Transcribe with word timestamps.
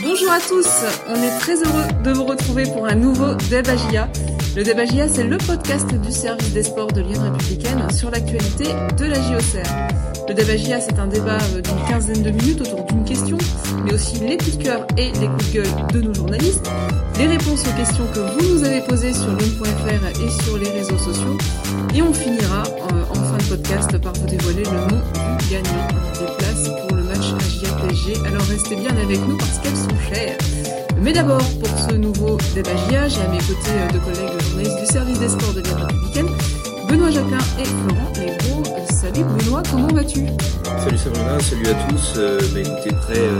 Bonjour 0.00 0.30
à 0.30 0.38
tous, 0.38 0.68
on 1.08 1.14
est 1.16 1.38
très 1.40 1.56
heureux 1.56 2.02
de 2.04 2.12
vous 2.12 2.24
retrouver 2.24 2.62
pour 2.64 2.86
un 2.86 2.94
nouveau 2.94 3.34
Debagia. 3.50 4.08
Le 4.54 4.62
Debagia, 4.62 5.08
c'est 5.08 5.24
le 5.24 5.36
podcast 5.38 5.92
du 5.92 6.12
service 6.12 6.52
des 6.52 6.62
sports 6.62 6.92
de 6.92 7.00
Lyon 7.00 7.20
Républicaine 7.32 7.90
sur 7.90 8.08
l'actualité 8.10 8.64
de 8.96 9.04
la 9.06 9.16
JOCR. 9.16 9.68
Le 10.28 10.34
Debagia, 10.34 10.80
c'est 10.80 11.00
un 11.00 11.08
débat 11.08 11.38
d'une 11.52 11.88
quinzaine 11.88 12.22
de 12.22 12.30
minutes 12.30 12.60
autour 12.60 12.84
d'une 12.84 13.04
question, 13.04 13.38
mais 13.84 13.94
aussi 13.94 14.20
les 14.20 14.36
coups 14.36 14.58
de 14.58 14.62
cœur 14.62 14.86
et 14.96 15.10
les 15.20 15.26
coups 15.26 15.48
de 15.48 15.52
gueule 15.54 15.86
de 15.92 16.00
nos 16.00 16.14
journalistes, 16.14 16.70
les 17.18 17.26
réponses 17.26 17.64
aux 17.66 17.76
questions 17.76 18.06
que 18.14 18.20
vous 18.20 18.54
nous 18.54 18.64
avez 18.64 18.80
posées 18.82 19.12
sur 19.12 19.30
lune.fr 19.30 20.22
et 20.22 20.44
sur 20.44 20.58
les 20.58 20.70
réseaux 20.70 20.98
sociaux, 20.98 21.36
et 21.92 22.02
on 22.02 22.12
finira 22.12 22.62
euh, 22.92 23.04
en 23.10 23.14
fin 23.14 23.36
de 23.38 23.56
podcast 23.56 23.98
par 23.98 24.12
vous 24.12 24.26
dévoiler 24.26 24.62
le 24.62 24.70
nom 24.70 25.02
du 25.38 25.48
gagnant 25.50 25.88
des 26.18 26.36
places 26.36 26.77
Alors 28.26 28.42
restez 28.50 28.76
bien 28.76 28.94
avec 28.98 29.18
nous 29.26 29.36
parce 29.38 29.58
qu'elles 29.58 29.74
sont 29.76 30.12
chères. 30.12 30.36
Mais 31.00 31.12
d'abord, 31.12 31.38
pour 31.38 31.78
ce 31.88 31.94
nouveau 31.94 32.36
débat 32.54 32.76
JA, 32.90 33.08
j'ai 33.08 33.20
à 33.22 33.28
mes 33.28 33.38
côtés 33.38 33.70
euh, 33.76 33.88
deux 33.92 33.98
collègues 34.00 34.40
journalistes 34.42 34.78
du 34.80 34.86
service 34.86 35.18
des 35.18 35.28
sports 35.30 35.54
de 35.54 35.60
l'Union 35.60 35.86
républicaine, 35.86 36.26
Benoît 36.88 37.10
Jacquin 37.10 37.38
et 37.58 37.64
Florent 37.64 38.12
Legros. 38.18 38.84
Salut 38.90 39.24
Benoît, 39.24 39.62
comment 39.70 39.88
vas-tu? 39.88 40.26
Salut 40.84 40.98
Sabrina, 40.98 41.40
salut 41.40 41.66
à 41.66 41.74
tous. 41.88 42.12
Euh, 42.18 42.38
bah, 42.52 42.60
écoutez, 42.60 42.94
prêt 42.94 43.18
euh, 43.18 43.38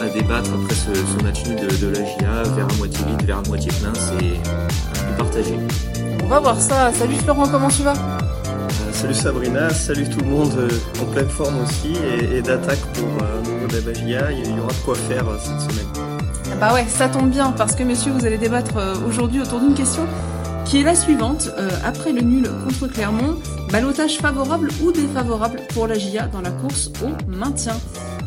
à, 0.00 0.04
à 0.04 0.08
débattre 0.10 0.50
après 0.52 0.76
ce, 0.76 0.94
ce 0.94 1.24
match 1.24 1.44
nul 1.46 1.56
de, 1.56 1.86
de 1.86 1.88
la 1.88 2.04
JA, 2.04 2.42
vers 2.54 2.66
à 2.70 2.74
moitié 2.76 3.00
vide, 3.08 3.26
vers 3.26 3.38
à 3.38 3.42
moitié 3.48 3.72
plein, 3.80 3.92
c'est 3.94 5.00
un 5.00 5.12
peu 5.16 5.24
partagé. 5.24 5.58
On 6.22 6.28
va 6.28 6.38
voir 6.38 6.60
ça. 6.60 6.92
Salut 6.92 7.16
Florent, 7.16 7.48
comment 7.48 7.68
tu 7.68 7.82
vas? 7.82 7.94
Euh, 7.94 8.17
Salut 8.92 9.14
Sabrina, 9.14 9.70
salut 9.70 10.08
tout 10.08 10.20
le 10.20 10.26
monde 10.26 10.52
euh, 10.56 10.68
en 11.00 11.04
pleine 11.12 11.28
forme 11.28 11.62
aussi 11.62 11.94
et, 12.32 12.42
d'attaque 12.42 12.80
pour 12.94 13.08
euh, 13.22 13.42
nouveau 13.42 13.66
Dabagia. 13.66 14.32
Il 14.32 14.56
y 14.56 14.60
aura 14.60 14.68
de 14.68 14.84
quoi 14.84 14.94
faire 14.94 15.28
euh, 15.28 15.36
cette 15.38 15.70
semaine. 15.70 15.86
Bah 16.60 16.74
ouais, 16.74 16.84
ça 16.88 17.08
tombe 17.08 17.30
bien 17.30 17.52
parce 17.52 17.74
que 17.74 17.82
messieurs, 17.82 18.12
vous 18.12 18.24
allez 18.26 18.38
débattre 18.38 18.74
aujourd'hui 19.06 19.40
autour 19.40 19.60
d'une 19.60 19.74
question 19.74 20.06
qui 20.64 20.80
est 20.80 20.82
la 20.82 20.94
suivante. 20.94 21.50
Après 21.84 22.12
le 22.12 22.22
nul 22.22 22.48
contre 22.64 22.92
Clermont, 22.92 23.36
balotage 23.70 24.18
favorable 24.18 24.70
ou 24.82 24.90
défavorable 24.90 25.60
pour 25.72 25.86
la 25.86 25.94
GIA 25.98 26.26
dans 26.26 26.40
la 26.40 26.50
course 26.50 26.90
au 27.02 27.30
maintien 27.30 27.74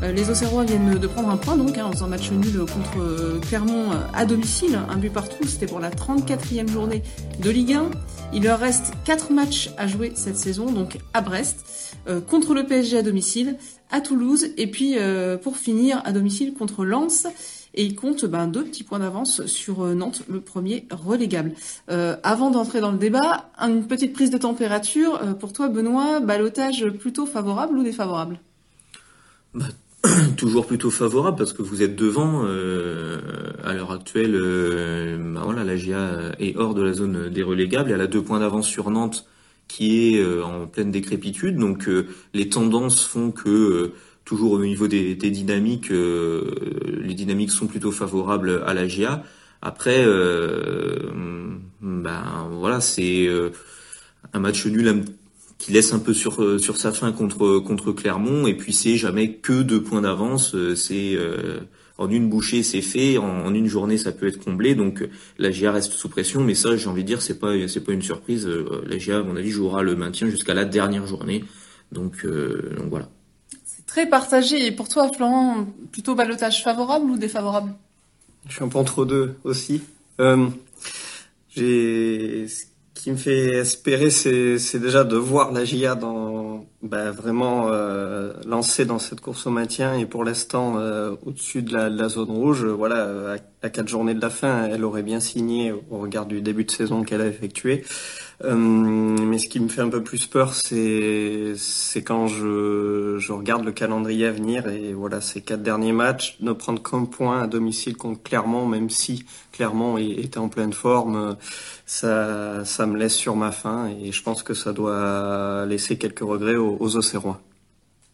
Les 0.02 0.30
Auxerrois 0.30 0.63
viennent 0.63 0.97
de 0.97 1.07
prendre 1.07 1.30
un 1.30 1.38
point 1.38 1.55
donc 1.55 1.77
hein, 1.77 1.85
en 1.85 1.91
faisant 1.91 2.07
match 2.07 2.31
nul 2.31 2.59
contre 2.59 2.99
euh, 2.99 3.39
Clermont 3.39 3.91
euh, 3.91 4.02
à 4.13 4.25
domicile, 4.25 4.80
un 4.89 4.97
but 4.97 5.11
partout, 5.11 5.47
c'était 5.47 5.67
pour 5.67 5.80
la 5.80 5.91
34e 5.91 6.67
journée 6.67 7.03
de 7.39 7.49
Ligue 7.49 7.73
1. 7.73 7.91
Il 8.33 8.44
leur 8.44 8.59
reste 8.59 8.94
4 9.05 9.31
matchs 9.31 9.69
à 9.77 9.88
jouer 9.88 10.13
cette 10.16 10.38
saison, 10.38 10.72
donc 10.72 10.97
à 11.13 11.22
Brest, 11.22 11.95
euh, 12.07 12.19
contre 12.19 12.53
le 12.53 12.66
PSG 12.66 12.97
à 12.97 13.03
domicile, 13.03 13.57
à 13.91 14.02
Toulouse, 14.02 14.47
et 14.57 14.67
puis 14.67 14.97
euh, 14.97 15.38
pour 15.38 15.57
finir 15.57 16.02
à 16.03 16.11
domicile 16.11 16.53
contre 16.53 16.83
Lens. 16.83 17.27
Et 17.73 17.85
il 17.85 17.95
compte 17.95 18.25
ben, 18.25 18.47
deux 18.47 18.63
petits 18.63 18.83
points 18.83 18.99
d'avance 18.99 19.45
sur 19.45 19.85
euh, 19.85 19.94
Nantes, 19.94 20.23
le 20.27 20.41
premier 20.41 20.88
relégable. 20.91 21.53
Euh, 21.89 22.17
avant 22.23 22.52
d'entrer 22.52 22.81
dans 22.81 22.91
le 22.91 22.97
débat, 22.97 23.49
une 23.59 23.88
petite 23.88 24.13
prise 24.13 24.29
de 24.29 24.38
température. 24.38 25.22
Euh, 25.22 25.33
pour 25.33 25.53
toi, 25.53 25.69
Benoît, 25.69 26.19
balotage 26.19 26.85
plutôt 26.99 27.25
favorable 27.25 27.77
ou 27.77 27.83
défavorable? 27.83 28.39
Toujours 30.38 30.66
plutôt 30.66 30.89
favorable 30.89 31.38
parce 31.38 31.53
que 31.53 31.61
vous 31.61 31.83
êtes 31.83 31.95
devant. 31.95 32.44
euh, 32.45 33.19
à 33.63 33.73
l'heure 33.73 33.91
actuelle, 33.91 34.35
euh, 34.35 35.17
bah 35.33 35.41
voilà, 35.44 35.63
la 35.63 35.75
GIA 35.77 36.33
est 36.39 36.55
hors 36.57 36.73
de 36.73 36.81
la 36.81 36.94
zone 36.94 37.30
des 37.30 37.44
relégables. 37.44 37.91
Elle 37.91 38.02
a 38.02 38.07
deux 38.07 38.23
points 38.23 38.39
d'avance 38.39 38.67
sur 38.67 38.89
Nantes 38.89 39.27
qui 39.67 40.16
est 40.16 40.19
euh, 40.19 40.44
en 40.44 40.67
pleine 40.67 40.91
décrépitude. 40.91 41.55
Donc 41.57 41.88
euh, 41.88 42.07
les 42.33 42.49
tendances 42.49 43.05
font 43.05 43.31
que 43.31 43.49
euh, 43.49 43.94
toujours 44.25 44.53
au 44.53 44.59
niveau 44.59 44.88
des, 44.88 45.16
des 45.16 45.31
dynamiques, 45.31 45.89
les 45.89 47.13
dynamiques 47.13 47.52
sont 47.52 47.67
plutôt 47.67 47.91
favorables 47.91 48.63
à 48.66 48.73
la 48.73 48.88
GIA. 48.88 49.23
Après, 49.61 50.05
ben 51.81 52.47
voilà, 52.52 52.81
c'est 52.81 53.28
un 54.33 54.39
match 54.39 54.66
nul 54.68 55.03
qui 55.61 55.72
laisse 55.72 55.94
un 55.94 55.99
peu 55.99 56.13
sur 56.13 56.41
euh, 56.41 56.57
sur 56.57 56.77
sa 56.77 56.91
fin 56.91 57.11
contre 57.11 57.59
contre 57.59 57.91
Clermont. 57.91 58.47
Et 58.47 58.55
puis 58.55 58.73
c'est 58.73 58.97
jamais 58.97 59.33
que 59.33 59.61
deux 59.61 59.83
points 59.83 60.01
d'avance. 60.01 60.55
Euh, 60.55 60.75
c'est 60.75 61.13
euh, 61.16 61.59
en 61.99 62.09
une 62.09 62.29
bouchée 62.29 62.63
c'est 62.63 62.81
fait. 62.81 63.19
En, 63.19 63.45
en 63.45 63.53
une 63.53 63.67
journée 63.67 64.00
ça 64.00 64.11
peut 64.11 64.27
être 64.27 64.44
comblé. 64.44 64.73
Donc 64.73 65.07
la 65.38 65.51
GA 65.51 65.71
reste 65.71 65.94
sous 65.94 66.09
pression. 66.09 66.41
Mais 66.41 66.55
ça 66.55 66.75
j'ai 66.75 66.88
envie 66.88 67.03
de 67.03 67.07
dire 67.07 67.21
c'est 67.21 67.38
pas 67.38 67.53
c'est 67.67 67.81
pas 67.83 67.91
une 67.91 68.01
surprise. 68.01 68.50
La 68.88 68.97
GA 68.97 69.19
à 69.19 69.23
mon 69.23 69.35
avis 69.35 69.51
jouera 69.51 69.83
le 69.83 69.95
maintien 69.95 70.27
jusqu'à 70.29 70.55
la 70.55 70.66
dernière 70.66 71.05
journée. 71.05 71.45
Donc 71.91 72.25
euh, 72.25 72.73
donc 72.77 72.89
voilà. 72.89 73.09
C'est 73.63 73.85
très 73.85 74.09
partagé. 74.09 74.66
Et 74.66 74.71
pour 74.71 74.89
toi, 74.89 75.11
Florent, 75.16 75.67
plutôt 75.91 76.16
balotage 76.16 76.63
favorable 76.63 77.05
ou 77.05 77.17
défavorable? 77.17 77.73
Je 78.47 78.55
suis 78.55 78.63
un 78.63 78.67
peu 78.67 78.79
entre 78.79 79.05
deux 79.05 79.35
aussi. 79.44 79.81
Euh, 80.19 80.47
j'ai 81.50 82.47
ce 82.47 82.66
qui 83.03 83.12
me 83.12 83.17
fait 83.17 83.56
espérer, 83.56 84.12
c'est 84.12 84.79
déjà 84.79 85.03
de 85.03 85.16
voir 85.16 85.51
la 85.51 85.66
GIA 85.66 85.95
dans 85.95 86.66
bah, 86.84 87.09
vraiment 87.09 87.69
euh, 87.72 88.34
lancée 88.45 88.85
dans 88.85 89.00
cette 89.00 89.22
course 89.22 89.47
au 89.47 89.50
maintien 89.50 89.95
et 89.95 90.06
pour 90.06 90.23
l'instant 90.23 90.75
euh, 90.78 91.16
au-dessus 91.25 91.63
de 91.63 91.73
la, 91.73 92.09
zone 92.09 92.29
rouge. 92.29 92.63
Voilà, 92.66 93.38
à 93.63 93.69
quatre 93.69 93.88
journées 93.88 94.13
de 94.13 94.22
la 94.22 94.29
fin, 94.29 94.66
elle 94.66 94.84
aurait 94.84 95.01
bien 95.01 95.19
signé 95.19 95.72
au 95.72 95.97
regard 95.97 96.28
du 96.28 96.41
début 96.41 96.63
de 96.63 96.72
saison 96.72 97.03
qu'elle 97.03 97.22
a 97.22 97.28
effectué. 97.28 97.84
Euh, 98.44 98.56
mais 98.56 99.38
ce 99.38 99.47
qui 99.47 99.59
me 99.59 99.68
fait 99.69 99.81
un 99.81 99.90
peu 99.90 100.03
plus 100.03 100.25
peur, 100.25 100.53
c'est 100.53 101.56
quand 102.03 102.28
je, 102.28 103.31
regarde 103.31 103.63
le 103.63 103.72
calendrier 103.72 104.28
à 104.28 104.31
venir 104.31 104.68
et 104.68 104.94
voilà 104.94 105.22
ces 105.22 105.41
quatre 105.41 105.62
derniers 105.62 105.91
matchs, 105.91 106.38
ne 106.40 106.51
prendre 106.51 106.81
qu'un 106.81 107.06
point 107.06 107.44
à 107.44 107.47
domicile 107.47 107.97
contre 107.97 108.24
Clermont, 108.24 108.66
même 108.66 108.90
si 108.90 109.25
Clermont 109.51 109.97
était 109.97 110.40
en 110.40 110.50
pleine 110.50 110.74
forme, 110.74 111.38
ça 111.85 112.63
me 112.88 112.97
laisse 112.97 113.16
sur 113.16 113.35
ma 113.35 113.51
faim 113.51 113.90
et 114.01 114.12
je 114.12 114.24
pense 114.24 114.41
que 114.41 114.53
ça 114.53 114.74
doit 114.74 115.66
laisser 115.68 115.97
quelques 115.97 116.19
regrets 116.19 116.56
aux, 116.56 116.78
aux 116.80 116.96
Auxerrois. 116.96 117.41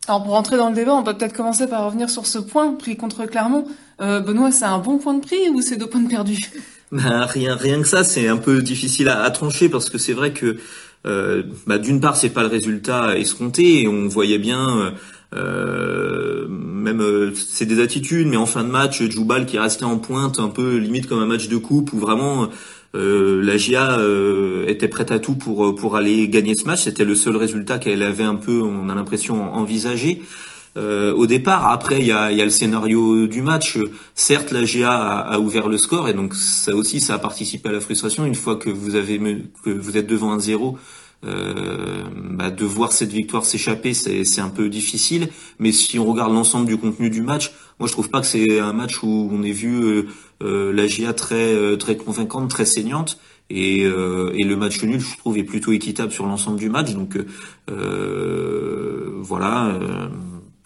Alors 0.08 0.24
pour 0.24 0.34
rentrer 0.34 0.56
dans 0.56 0.70
le 0.70 0.76
débat, 0.76 0.94
on 0.94 1.04
peut 1.04 1.14
peut-être 1.14 1.36
commencer 1.36 1.68
par 1.68 1.86
revenir 1.86 2.10
sur 2.10 2.26
ce 2.26 2.40
point 2.40 2.74
pris 2.76 2.96
contre 2.96 3.26
Clermont. 3.26 3.66
Euh, 4.00 4.22
Benoît, 4.22 4.52
c'est 4.52 4.66
un 4.66 4.80
bon 4.80 5.00
point 5.00 5.14
de 5.14 5.20
prix 5.20 5.50
ou 5.50 5.62
c'est 5.62 5.76
deux 5.76 5.88
points 5.88 6.02
de 6.02 6.08
perdus? 6.08 6.40
Ben, 6.92 7.26
rien, 7.26 7.56
rien 7.56 7.82
que 7.82 7.88
ça, 7.88 8.04
c'est 8.06 8.28
un 8.30 8.38
peu 8.38 8.62
difficile 8.62 9.10
à, 9.10 9.30
trancher 9.32 9.68
parce 9.68 9.90
que 9.90 9.98
c'est 9.98 10.14
vrai 10.14 10.32
que 10.32 10.56
euh, 11.06 11.44
bah, 11.66 11.78
d'une 11.80 12.00
part, 12.00 12.16
c'est 12.16 12.30
pas 12.30 12.44
le 12.44 12.48
résultat 12.48 13.18
escompté 13.18 13.82
et 13.82 13.88
on 13.90 14.08
voyait 14.08 14.38
bien, 14.38 14.78
euh, 14.78 14.92
euh, 15.36 16.48
même 16.48 17.34
c'est 17.36 17.66
des 17.66 17.82
attitudes, 17.82 18.28
mais 18.28 18.38
en 18.38 18.46
fin 18.46 18.64
de 18.64 18.70
match, 18.70 19.04
Djoubal 19.04 19.46
qui 19.46 19.60
restait 19.60 19.84
en 19.84 19.98
pointe, 19.98 20.40
un 20.40 20.48
peu 20.48 20.78
limite 20.78 21.08
comme 21.08 21.20
un 21.20 21.26
match 21.26 21.50
de 21.50 21.58
coupe 21.58 21.92
où 21.92 22.00
vraiment 22.00 22.50
la 22.94 23.58
GIA 23.58 24.00
était 24.66 24.88
prête 24.88 25.12
à 25.12 25.20
tout 25.20 25.36
pour 25.36 25.76
pour 25.76 25.98
aller 25.98 26.30
gagner 26.30 26.56
ce 26.56 26.66
match. 26.66 26.84
C'était 26.84 27.06
le 27.06 27.16
seul 27.16 27.36
résultat 27.36 27.80
qu'elle 27.80 28.02
avait 28.02 28.24
un 28.24 28.36
peu, 28.36 28.62
on 28.62 28.90
a 28.90 28.96
l'impression, 28.96 29.54
envisagé. 29.54 30.22
Euh, 30.78 31.14
au 31.14 31.26
départ, 31.26 31.70
après 31.72 32.00
il 32.00 32.06
y 32.06 32.12
a, 32.12 32.32
le 32.32 32.50
scénario 32.50 33.28
du 33.28 33.42
match. 33.42 33.78
Certes, 34.16 34.52
la 34.52 34.64
GA 34.64 35.20
a, 35.20 35.40
ouvert 35.40 35.68
le 35.68 35.78
score 35.78 36.08
et 36.08 36.14
donc 36.14 36.36
ça 36.36 36.76
aussi, 36.76 37.00
ça 37.00 37.16
a 37.16 37.20
participé 37.20 37.70
à 37.70 37.72
la 37.74 37.82
frustration. 37.82 38.26
Une 38.26 38.36
fois 38.36 38.56
que 38.56 38.70
vous 38.70 38.96
êtes 38.96 40.08
devant 40.08 40.32
un 40.32 40.40
zéro, 40.40 40.78
euh, 41.26 42.04
bah, 42.14 42.52
de 42.52 42.66
voir 42.66 42.92
cette 42.92 43.12
victoire 43.12 43.44
s'échapper, 43.46 43.94
c'est 43.94 44.42
un 44.42 44.50
peu 44.50 44.70
difficile. 44.70 45.30
Mais 45.60 45.72
si 45.72 45.98
on 46.00 46.06
regarde 46.06 46.34
l'ensemble 46.34 46.68
du 46.68 46.78
contenu 46.78 47.10
du 47.10 47.22
match, 47.22 47.52
moi 47.80 47.88
je 47.88 47.94
trouve 47.94 48.10
pas 48.10 48.22
que 48.22 48.28
c'est 48.28 48.60
un 48.60 48.74
match 48.74 49.02
où 49.04 49.30
on 49.32 49.42
ait 49.44 49.52
vu 49.52 49.84
euh, 49.84 50.04
euh, 50.44 50.72
la 50.72 50.88
GA 50.88 51.14
très 51.14 51.54
euh, 51.54 51.76
très 51.78 51.98
convaincante, 51.98 52.50
très 52.50 52.66
saignante. 52.66 53.20
Et, 53.50 53.86
euh, 53.86 54.34
et 54.38 54.44
le 54.44 54.58
match 54.58 54.84
nul, 54.84 55.00
je 55.00 55.18
trouve, 55.18 55.38
est 55.38 55.44
plutôt 55.44 55.72
équitable 55.72 56.12
sur 56.12 56.26
l'ensemble 56.26 56.60
du 56.60 56.70
match. 56.70 56.94
Donc 56.94 57.18
voilà. 59.20 59.80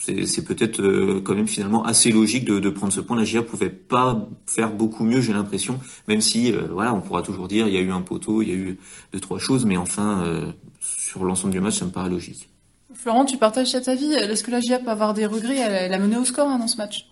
C'est 0.02 0.44
peut-être 0.44 0.82
euh, 0.82 1.22
quand 1.24 1.36
même 1.36 1.48
finalement 1.48 1.84
assez 1.84 2.12
logique 2.12 2.46
de, 2.46 2.60
de 2.60 2.70
prendre 2.70 2.92
ce 2.92 3.02
point. 3.02 3.16
La 3.16 3.24
GIA 3.24 3.44
pouvait 3.44 3.70
pas 3.70 4.28
faire 4.48 4.72
beaucoup 4.72 5.04
mieux, 5.04 5.22
j'ai 5.22 5.34
l'impression, 5.34 5.80
même 6.08 6.22
si 6.22 6.52
euh, 6.52 6.68
voilà, 6.72 6.94
on 6.94 7.02
pourra 7.02 7.22
toujours 7.22 7.48
dire 7.48 7.68
il 7.68 7.74
y 7.74 7.78
a 7.78 7.82
eu 7.82 7.92
un 7.92 8.02
poteau, 8.02 8.42
il 8.42 8.50
y 8.50 8.52
a 8.52 8.56
eu 8.56 8.78
deux 9.14 9.20
trois 9.20 9.40
choses, 9.40 9.66
mais 9.66 9.78
enfin 9.78 10.24
euh, 10.24 10.52
sur 10.80 11.24
l'ensemble 11.24 11.54
du 11.54 11.60
match, 11.60 11.80
ça 11.80 11.86
me 11.86 11.92
paraît 11.92 12.10
logique. 12.10 12.50
Florent, 12.94 13.26
tu 13.26 13.38
partages 13.38 13.72
cet 13.72 13.88
avis? 13.88 14.12
Est-ce 14.14 14.44
que 14.44 14.52
la 14.52 14.60
GIA 14.60 14.80
peut 14.80 14.90
avoir 14.90 15.14
des 15.14 15.26
regrets? 15.26 15.58
Elle, 15.58 15.74
elle 15.74 15.94
a 15.94 16.00
mené 16.00 16.18
au 16.18 16.26
score 16.26 16.48
hein, 16.50 16.60
dans 16.60 16.68
ce 16.68 16.78
match. 16.78 17.08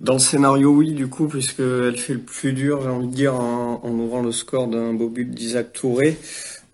Dans 0.00 0.14
le 0.14 0.18
scénario, 0.18 0.70
oui, 0.70 0.92
du 0.92 1.08
coup, 1.08 1.28
puisqu'elle 1.28 1.96
fait 1.96 2.14
le 2.14 2.20
plus 2.20 2.52
dur, 2.52 2.82
j'ai 2.82 2.88
envie 2.88 3.06
de 3.06 3.14
dire, 3.14 3.34
en, 3.34 3.80
en 3.84 3.90
ouvrant 3.90 4.22
le 4.22 4.32
score 4.32 4.66
d'un 4.66 4.94
beau 4.94 5.08
but 5.08 5.30
d'Isaac 5.30 5.72
Touré. 5.72 6.18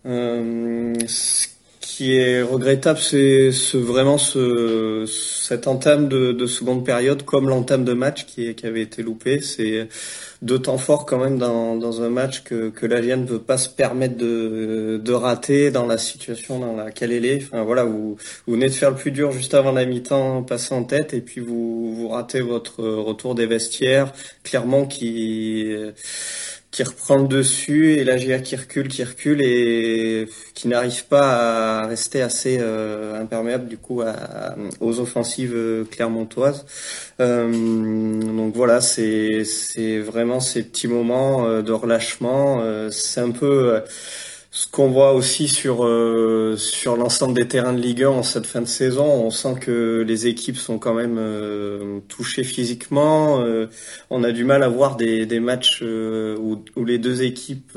Euh, 0.07 0.95
ce 1.07 1.49
qui 1.89 2.17
est 2.17 2.43
regrettable, 2.43 2.99
c'est 2.99 3.51
ce, 3.51 3.79
vraiment 3.79 4.19
ce, 4.19 5.07
cette 5.07 5.67
entame 5.67 6.07
de, 6.09 6.33
de 6.33 6.47
seconde 6.47 6.85
période, 6.85 7.25
comme 7.25 7.49
l'entame 7.49 7.83
de 7.87 7.95
match 7.95 8.27
qui, 8.27 8.55
qui 8.55 8.67
avait 8.67 8.83
été 8.83 9.03
loupé. 9.03 9.41
C'est 9.41 9.89
deux 10.43 10.59
temps 10.59 10.77
forts 10.77 11.07
quand 11.07 11.19
même 11.19 11.39
dans, 11.39 11.77
dans 11.77 12.03
un 12.03 12.11
match 12.11 12.45
que, 12.45 12.69
que 12.69 12.85
ne 12.85 13.27
veut 13.27 13.39
pas 13.39 13.57
se 13.57 13.71
permettre 13.71 14.19
de, 14.19 15.01
de 15.03 15.13
rater 15.15 15.71
dans 15.71 15.87
la 15.87 15.97
situation 15.97 16.59
dans 16.59 16.77
laquelle 16.77 17.11
elle 17.11 17.25
est. 17.25 17.43
Enfin 17.43 17.63
voilà, 17.63 17.85
vous, 17.85 18.19
vous 18.47 18.53
venez 18.53 18.69
de 18.69 18.75
faire 18.75 18.91
le 18.91 18.97
plus 18.97 19.11
dur 19.11 19.33
juste 19.33 19.55
avant 19.55 19.73
la 19.73 19.87
mi-temps, 19.87 20.43
passer 20.43 20.75
en 20.75 20.85
tête, 20.85 21.15
et 21.15 21.23
puis 21.23 21.41
vous, 21.41 21.95
vous 21.95 22.09
ratez 22.09 22.43
votre 22.43 22.85
retour 22.85 23.35
des 23.35 23.47
vestiaires, 23.47 24.13
clairement 24.45 24.85
qui 24.85 25.75
qui 26.71 26.83
reprend 26.83 27.17
le 27.17 27.29
dessus 27.29 27.95
et 27.95 28.05
la 28.05 28.19
GA 28.19 28.41
qui 28.41 28.55
recule, 28.55 28.89
qui 28.89 29.03
recule 29.03 29.41
et 29.41 30.29
qui 30.55 30.69
n'arrive 30.69 31.07
pas 31.07 31.83
à 31.83 31.87
rester 31.87 32.21
assez 32.21 32.59
euh, 32.61 33.21
imperméable 33.21 33.69
du 33.69 33.79
coup 33.79 34.03
à, 34.03 34.55
aux 34.81 35.01
offensives 35.01 35.55
euh, 35.55 35.85
clermontoises. 35.85 36.67
Euh, 37.21 37.51
donc 37.51 38.55
voilà, 38.55 38.81
c'est 38.81 39.45
c'est 39.45 39.99
vraiment 39.99 40.41
ces 40.41 40.63
petits 40.63 40.89
moments 40.89 41.47
euh, 41.47 41.63
de 41.63 41.73
relâchement. 41.73 42.63
c'est 42.91 43.21
un 43.21 43.31
peu 43.31 43.83
ce 44.51 44.67
qu'on 44.67 44.89
voit 44.89 45.13
aussi 45.13 45.47
sur 45.47 45.85
euh, 45.85 46.57
sur 46.57 46.97
l'ensemble 46.97 47.35
des 47.35 47.47
terrains 47.47 47.75
de 47.75 47.81
Ligue 47.81 48.05
1 48.05 48.09
en 48.09 48.23
cette 48.23 48.47
fin 48.47 48.63
de 48.63 48.67
saison, 48.67 49.05
on 49.05 49.31
sent 49.31 49.57
que 49.61 50.03
les 50.07 50.27
équipes 50.27 50.57
sont 50.57 50.79
quand 50.79 50.95
même 50.95 51.19
euh, 51.19 52.01
touchées 52.09 52.45
physiquement. 52.45 53.43
Euh, 53.43 53.67
on 54.09 54.25
a 54.25 54.33
du 54.33 54.45
mal 54.45 54.63
à 54.63 54.69
voir 54.69 54.97
des, 54.97 55.27
des 55.27 55.39
matchs 55.39 55.83
où, 55.83 56.65
où, 56.77 56.85
les 56.87 56.99
deux 56.99 57.23
équipes 57.23 57.77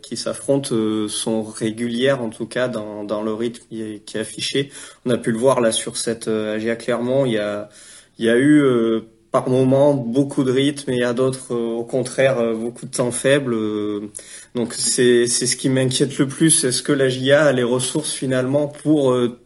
qui 0.00 0.16
s'affrontent 0.16 0.74
sont 1.08 1.42
régulières, 1.42 2.22
en 2.22 2.30
tout 2.30 2.46
cas 2.46 2.68
dans, 2.68 3.02
dans 3.02 3.22
le 3.22 3.34
rythme 3.34 3.64
qui 3.68 3.82
est, 3.82 4.16
affiché. 4.16 4.70
On 5.04 5.10
a 5.10 5.18
pu 5.18 5.32
le 5.32 5.38
voir 5.38 5.60
là 5.60 5.72
sur 5.72 5.96
cette 5.96 6.28
AGA 6.28 6.76
Clermont. 6.76 7.26
Il 7.26 7.32
y 7.32 7.38
a 7.38 7.68
il 8.18 8.24
y 8.24 8.30
a 8.30 8.38
eu 8.38 8.62
par 9.30 9.48
moments 9.48 9.92
beaucoup 9.92 10.44
de 10.44 10.52
rythme 10.52 10.90
et 10.92 11.02
à 11.02 11.12
d'autres 11.12 11.54
au 11.54 11.84
contraire 11.84 12.54
beaucoup 12.54 12.86
de 12.86 12.92
temps 12.92 13.10
faible. 13.10 13.54
Donc 14.56 14.72
c'est 14.72 15.26
c'est 15.26 15.46
ce 15.46 15.54
qui 15.54 15.68
m'inquiète 15.68 16.16
le 16.16 16.26
plus. 16.26 16.64
Est-ce 16.64 16.82
que 16.82 16.92
la 16.92 17.10
GIA 17.10 17.44
a 17.44 17.52
les 17.52 17.62
ressources 17.62 18.12
finalement 18.12 18.68
pour 18.68 19.12
euh, 19.12 19.38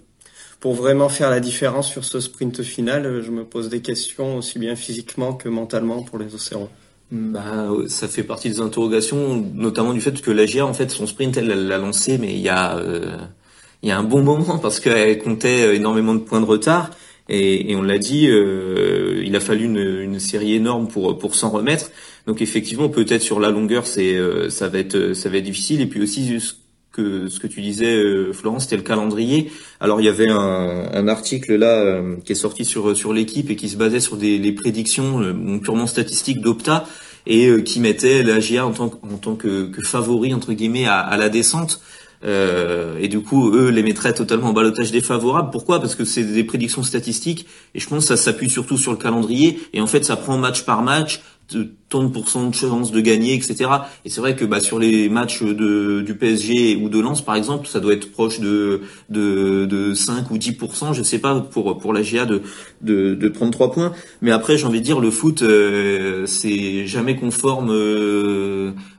pour 0.60 0.74
vraiment 0.74 1.08
faire 1.08 1.30
la 1.30 1.40
différence 1.40 1.90
sur 1.90 2.04
ce 2.04 2.20
sprint 2.20 2.62
final? 2.62 3.20
Je 3.20 3.32
me 3.32 3.44
pose 3.44 3.68
des 3.68 3.80
questions 3.80 4.36
aussi 4.36 4.60
bien 4.60 4.76
physiquement 4.76 5.34
que 5.34 5.48
mentalement 5.48 6.04
pour 6.04 6.16
les 6.16 6.32
Océans. 6.32 6.68
Bah, 7.10 7.66
ça 7.88 8.06
fait 8.06 8.22
partie 8.22 8.50
des 8.50 8.60
interrogations, 8.60 9.44
notamment 9.52 9.92
du 9.92 10.00
fait 10.00 10.22
que 10.22 10.30
la 10.30 10.46
GIA, 10.46 10.64
en 10.64 10.74
fait, 10.74 10.92
son 10.92 11.08
sprint, 11.08 11.36
elle 11.38 11.48
l'a 11.48 11.78
lancé, 11.78 12.16
mais 12.16 12.32
il 12.34 12.40
y 12.40 12.48
a 12.48 12.76
euh, 12.76 13.16
il 13.82 13.88
y 13.88 13.92
a 13.92 13.98
un 13.98 14.04
bon 14.04 14.22
moment 14.22 14.58
parce 14.58 14.78
qu'elle 14.78 15.18
comptait 15.18 15.74
énormément 15.74 16.14
de 16.14 16.20
points 16.20 16.40
de 16.40 16.46
retard. 16.46 16.90
Et, 17.30 17.70
et 17.70 17.76
on 17.76 17.82
l'a 17.82 17.98
dit, 17.98 18.28
euh, 18.28 19.22
il 19.24 19.36
a 19.36 19.40
fallu 19.40 19.64
une, 19.64 19.78
une, 19.78 20.18
série 20.18 20.54
énorme 20.54 20.88
pour 20.88 21.16
pour 21.16 21.36
s'en 21.36 21.48
remettre. 21.48 21.90
Donc 22.26 22.42
effectivement, 22.42 22.88
peut-être 22.88 23.22
sur 23.22 23.38
la 23.38 23.50
longueur, 23.50 23.86
c'est 23.86 24.16
euh, 24.16 24.50
ça 24.50 24.68
va 24.68 24.78
être 24.78 25.14
ça 25.14 25.28
va 25.28 25.36
être 25.36 25.44
difficile. 25.44 25.80
Et 25.80 25.86
puis 25.86 26.02
aussi 26.02 26.40
ce 26.40 26.54
que 26.92 27.28
ce 27.28 27.38
que 27.38 27.46
tu 27.46 27.60
disais, 27.62 27.94
euh, 27.94 28.32
Florence, 28.32 28.64
c'était 28.64 28.76
le 28.76 28.82
calendrier. 28.82 29.52
Alors 29.78 30.00
il 30.00 30.06
y 30.06 30.08
avait 30.08 30.28
un, 30.28 30.90
un 30.92 31.06
article 31.06 31.54
là 31.54 32.02
qui 32.24 32.32
est 32.32 32.34
sorti 32.34 32.64
sur 32.64 32.96
sur 32.96 33.12
l'équipe 33.12 33.48
et 33.48 33.54
qui 33.54 33.68
se 33.68 33.76
basait 33.76 34.00
sur 34.00 34.16
des 34.16 34.38
les 34.38 34.52
prédictions 34.52 35.20
purement 35.62 35.86
statistiques 35.86 36.40
d'Opta 36.40 36.84
et 37.26 37.62
qui 37.62 37.78
mettait 37.78 38.24
la 38.24 38.40
GIA 38.40 38.66
en 38.66 38.72
tant, 38.72 38.86
en 38.86 39.18
tant 39.18 39.36
que, 39.36 39.66
que 39.66 39.82
favori 39.82 40.34
entre 40.34 40.52
guillemets 40.52 40.86
à, 40.86 40.98
à 40.98 41.16
la 41.16 41.28
descente. 41.28 41.80
Euh, 42.22 42.98
et 43.00 43.08
du 43.08 43.20
coup, 43.20 43.52
eux 43.54 43.70
les 43.70 43.82
mettraient 43.82 44.12
totalement 44.12 44.48
en 44.48 44.52
balotage 44.52 44.90
défavorable. 44.90 45.50
Pourquoi? 45.50 45.80
Parce 45.80 45.94
que 45.94 46.04
c'est 46.04 46.24
des 46.24 46.44
prédictions 46.44 46.82
statistiques, 46.82 47.46
et 47.74 47.80
je 47.80 47.88
pense 47.88 48.04
que 48.04 48.08
ça 48.08 48.16
s'appuie 48.16 48.50
surtout 48.50 48.76
sur 48.76 48.92
le 48.92 48.98
calendrier, 48.98 49.60
et 49.72 49.80
en 49.80 49.86
fait 49.86 50.04
ça 50.04 50.16
prend 50.16 50.36
match 50.36 50.64
par 50.64 50.82
match, 50.82 51.20
tant 51.88 52.04
de 52.04 52.08
pourcents 52.08 52.48
de 52.48 52.54
chances 52.54 52.92
de 52.92 53.00
gagner, 53.00 53.34
etc. 53.34 53.68
Et 54.04 54.10
c'est 54.10 54.20
vrai 54.20 54.36
que 54.36 54.44
bah, 54.44 54.60
sur 54.60 54.78
les 54.78 55.08
matchs 55.08 55.42
de, 55.42 56.00
du 56.00 56.14
PSG 56.14 56.76
ou 56.76 56.88
de 56.88 57.00
Lens, 57.00 57.22
par 57.22 57.34
exemple, 57.34 57.66
ça 57.66 57.80
doit 57.80 57.92
être 57.92 58.12
proche 58.12 58.40
de, 58.40 58.82
de, 59.08 59.66
de 59.66 59.94
5 59.94 60.30
ou 60.30 60.38
10%, 60.38 60.94
je 60.94 61.02
sais 61.02 61.18
pas, 61.18 61.40
pour, 61.40 61.78
pour 61.78 61.92
la 61.92 62.02
GA 62.02 62.26
de, 62.26 62.42
de, 62.82 63.14
de 63.14 63.28
prendre 63.28 63.50
3 63.50 63.72
points. 63.72 63.92
Mais 64.22 64.30
après, 64.30 64.56
j'ai 64.56 64.66
envie 64.66 64.80
de 64.80 64.84
dire, 64.84 65.00
le 65.00 65.10
foot, 65.10 65.42
euh, 65.42 66.26
c'est 66.26 66.86
jamais 66.86 67.16
conforme 67.16 67.70
euh, 67.70 68.49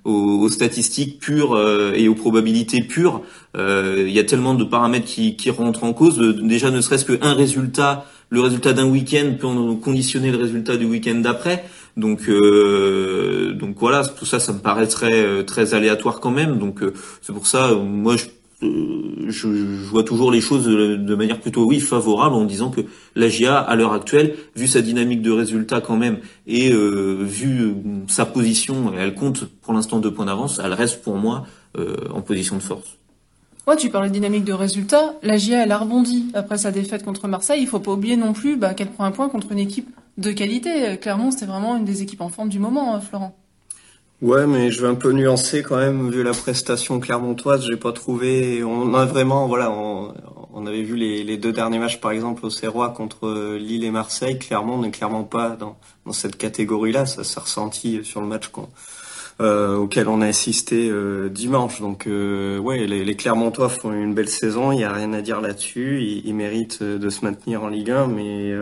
aux, 0.04 0.50
statistiques 0.50 1.20
pures 1.20 1.54
euh, 1.54 1.94
et 1.96 2.08
aux 2.08 2.16
probabilités 2.16 2.82
pures. 2.82 3.22
Il 3.58 4.10
y 4.10 4.20
a 4.20 4.24
tellement 4.24 4.54
de 4.54 4.64
paramètres 4.64 5.06
qui, 5.06 5.36
qui 5.36 5.50
rentrent 5.50 5.84
en 5.84 5.94
cause. 5.94 6.18
déjà, 6.20 6.72
ne 6.72 6.82
serait-ce 6.82 7.06
qu'un 7.06 7.34
résultat, 7.34 8.06
le 8.30 8.40
résultat 8.42 8.74
d'un 8.74 8.88
week-end 8.88 9.34
peut 9.40 9.48
conditionner 9.82 10.32
le 10.32 10.38
résultat 10.38 10.78
du 10.78 10.86
week-end 10.86 11.16
d'après. 11.16 11.66
Donc, 11.98 12.30
euh, 12.30 13.54
donc 13.54 13.76
voilà, 13.80 14.06
tout 14.06 14.26
ça, 14.26 14.40
ça 14.40 14.54
me 14.54 14.60
paraît 14.60 14.88
très, 14.88 15.12
euh, 15.12 15.44
très 15.44 15.74
aléatoire 15.74 16.20
quand 16.20 16.32
même. 16.32 16.58
Donc 16.58 16.82
euh, 16.82 16.94
c'est 17.22 17.34
pour 17.34 17.48
ça, 17.48 17.74
moi, 17.74 18.16
je, 18.16 18.26
je, 18.62 19.48
vois 19.90 20.04
toujours 20.04 20.32
les 20.32 20.42
choses 20.42 20.66
de, 20.66 21.16
manière 21.16 21.40
plutôt 21.40 21.66
oui 21.66 21.80
favorable 21.80 22.36
en 22.36 22.46
disant 22.46 22.70
que 22.70 22.82
la 23.16 23.28
GIA 23.28 23.58
à 23.58 23.76
l'heure 23.76 23.94
actuelle, 23.94 24.36
vu 24.56 24.68
sa 24.68 24.82
dynamique 24.82 25.22
de 25.22 25.32
résultat 25.32 25.82
quand 25.82 25.98
même 25.98 26.20
et 26.48 26.72
vu 26.72 27.74
sa 28.08 28.26
position, 28.26 28.94
elle 28.98 29.16
compte 29.16 29.46
pour 29.46 29.74
l'instant 29.74 30.00
deux 30.00 30.14
points 30.14 30.26
d'avance, 30.26 30.62
elle 30.64 30.74
reste 30.74 31.02
pour 31.02 31.16
moi 31.16 31.46
en 31.78 32.22
position 32.22 32.58
de 32.58 32.62
force. 32.62 32.98
Ouais, 33.68 33.76
tu 33.76 33.90
parlais 33.90 34.10
de 34.10 34.14
dynamique 34.14 34.44
de 34.44 34.54
résultat. 34.54 35.14
La 35.22 35.38
GIA, 35.38 35.64
elle 35.64 35.72
a 35.72 35.78
rebondi 35.78 36.32
après 36.34 36.58
sa 36.58 36.72
défaite 36.72 37.04
contre 37.04 37.28
Marseille. 37.28 37.62
Il 37.62 37.68
faut 37.68 37.80
pas 37.80 37.92
oublier 37.92 38.18
non 38.18 38.34
plus 38.34 38.58
bah, 38.58 38.74
qu'elle 38.74 38.90
prend 38.90 39.06
un 39.06 39.12
point 39.12 39.30
contre 39.30 39.52
une 39.52 39.60
équipe 39.60 39.90
de 40.18 40.32
qualité. 40.32 40.98
Clairement, 41.00 41.32
c'était 41.32 41.46
vraiment 41.46 41.78
une 41.78 41.86
des 41.86 42.02
équipes 42.02 42.22
en 42.22 42.30
forme 42.30 42.50
du 42.50 42.60
moment, 42.60 42.96
hein, 42.96 43.02
Florent. 43.02 43.36
Ouais, 44.22 44.46
mais 44.46 44.70
je 44.70 44.82
vais 44.82 44.88
un 44.88 44.94
peu 44.94 45.14
nuancer 45.14 45.64
quand 45.64 45.78
même, 45.78 46.12
vu 46.12 46.22
la 46.22 46.34
prestation 46.34 47.00
clermontoise, 47.00 47.66
j'ai 47.66 47.76
pas 47.76 47.92
trouvé, 47.92 48.64
on 48.64 48.94
a 48.94 49.04
vraiment, 49.04 49.48
voilà, 49.48 49.72
on, 49.72 50.68
avait 50.68 50.84
vu 50.84 50.96
les, 50.96 51.38
deux 51.38 51.52
derniers 51.52 51.80
matchs, 51.80 52.00
par 52.00 52.12
exemple, 52.12 52.46
au 52.46 52.52
Serrois 52.52 52.90
contre 52.90 53.56
Lille 53.58 53.84
et 53.84 53.90
Marseille, 53.90 54.38
Clermont 54.38 54.78
n'est 54.78 54.92
clairement 54.92 55.24
pas 55.24 55.58
dans, 55.58 55.76
cette 56.12 56.38
catégorie-là, 56.38 57.08
ça 57.08 57.24
s'est 57.24 57.40
ressenti 57.40 58.02
sur 58.04 58.22
le 58.22 58.28
match 58.28 58.52
euh, 59.40 59.76
auquel 59.78 60.08
on 60.08 60.22
a 60.22 60.28
assisté 60.28 60.88
euh, 60.88 61.28
dimanche. 61.30 61.82
Donc, 61.82 62.06
euh, 62.06 62.60
ouais, 62.60 62.86
les, 62.86 63.04
les, 63.04 63.16
Clermontois 63.16 63.70
font 63.70 63.92
une 63.92 64.14
belle 64.14 64.30
saison, 64.30 64.72
il 64.72 64.82
y 64.82 64.84
a 64.84 64.94
rien 64.94 65.14
à 65.14 65.22
dire 65.22 65.42
là-dessus, 65.42 66.00
ils, 66.04 66.28
ils, 66.28 66.36
méritent 66.36 66.84
de 66.84 67.10
se 67.10 67.26
maintenir 67.26 67.64
en 67.64 67.70
Ligue 67.70 67.90
1, 67.90 68.06
mais 68.06 68.54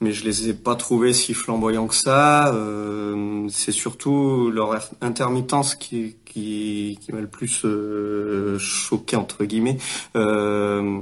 mais 0.00 0.12
je 0.12 0.24
les 0.24 0.48
ai 0.48 0.54
pas 0.54 0.74
trouvés 0.74 1.12
si 1.12 1.34
flamboyants 1.34 1.86
que 1.86 1.94
ça. 1.94 2.54
Euh, 2.54 3.46
c'est 3.50 3.72
surtout 3.72 4.50
leur 4.50 4.78
intermittence 5.00 5.74
qui, 5.74 6.16
qui, 6.24 6.98
qui 7.00 7.12
m'a 7.12 7.20
le 7.20 7.28
plus 7.28 7.64
euh, 7.64 8.58
choqué 8.58 9.16
entre 9.16 9.44
guillemets. 9.44 9.78
Euh, 10.16 11.00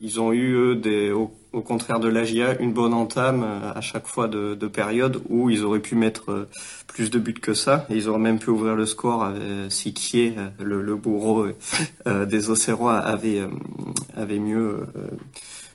ils 0.00 0.20
ont 0.20 0.32
eu 0.32 0.54
eux 0.54 0.76
des, 0.76 1.12
au, 1.12 1.30
contraire 1.60 2.00
de 2.00 2.08
l'AGIA, 2.08 2.58
une 2.60 2.72
bonne 2.72 2.94
entame 2.94 3.42
euh, 3.44 3.72
à 3.74 3.80
chaque 3.80 4.06
fois 4.06 4.28
de, 4.28 4.54
de, 4.54 4.66
période 4.66 5.20
où 5.28 5.50
ils 5.50 5.62
auraient 5.62 5.80
pu 5.80 5.94
mettre 5.94 6.30
euh, 6.30 6.48
plus 6.86 7.10
de 7.10 7.18
buts 7.18 7.34
que 7.34 7.52
ça. 7.52 7.86
Ils 7.90 8.08
auraient 8.08 8.18
même 8.18 8.38
pu 8.38 8.50
ouvrir 8.50 8.76
le 8.76 8.86
score 8.86 9.24
avec 9.24 9.42
Siquier, 9.68 10.34
le, 10.58 10.82
le 10.82 10.96
bourreau 10.96 11.46
des 12.06 12.50
Océrois, 12.50 12.98
avait, 12.98 13.42
avait 14.16 14.38
mieux 14.38 14.86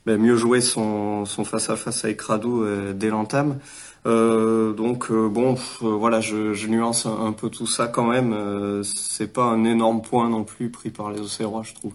ben, 0.05 0.21
mieux 0.21 0.35
jouer 0.35 0.61
son, 0.61 1.25
son 1.25 1.43
face-à-face 1.43 2.05
avec 2.05 2.21
Radou 2.21 2.63
euh, 2.63 2.93
dès 2.93 3.09
l'entame. 3.09 3.57
Euh, 4.05 4.71
donc 4.73 5.09
euh, 5.09 5.27
bon, 5.27 5.55
voilà, 5.81 6.21
je, 6.21 6.53
je, 6.53 6.67
nuance 6.67 7.07
un, 7.07 7.31
peu 7.31 7.49
tout 7.49 7.65
ça 7.65 7.87
quand 7.87 8.05
même. 8.05 8.35
c'est 8.83 9.33
pas 9.33 9.45
un 9.45 9.63
énorme 9.63 10.01
point 10.01 10.29
non 10.29 10.43
plus 10.43 10.69
pris 10.69 10.91
par 10.91 11.09
les 11.09 11.19
Océrois, 11.19 11.63
je 11.63 11.73
trouve. 11.73 11.93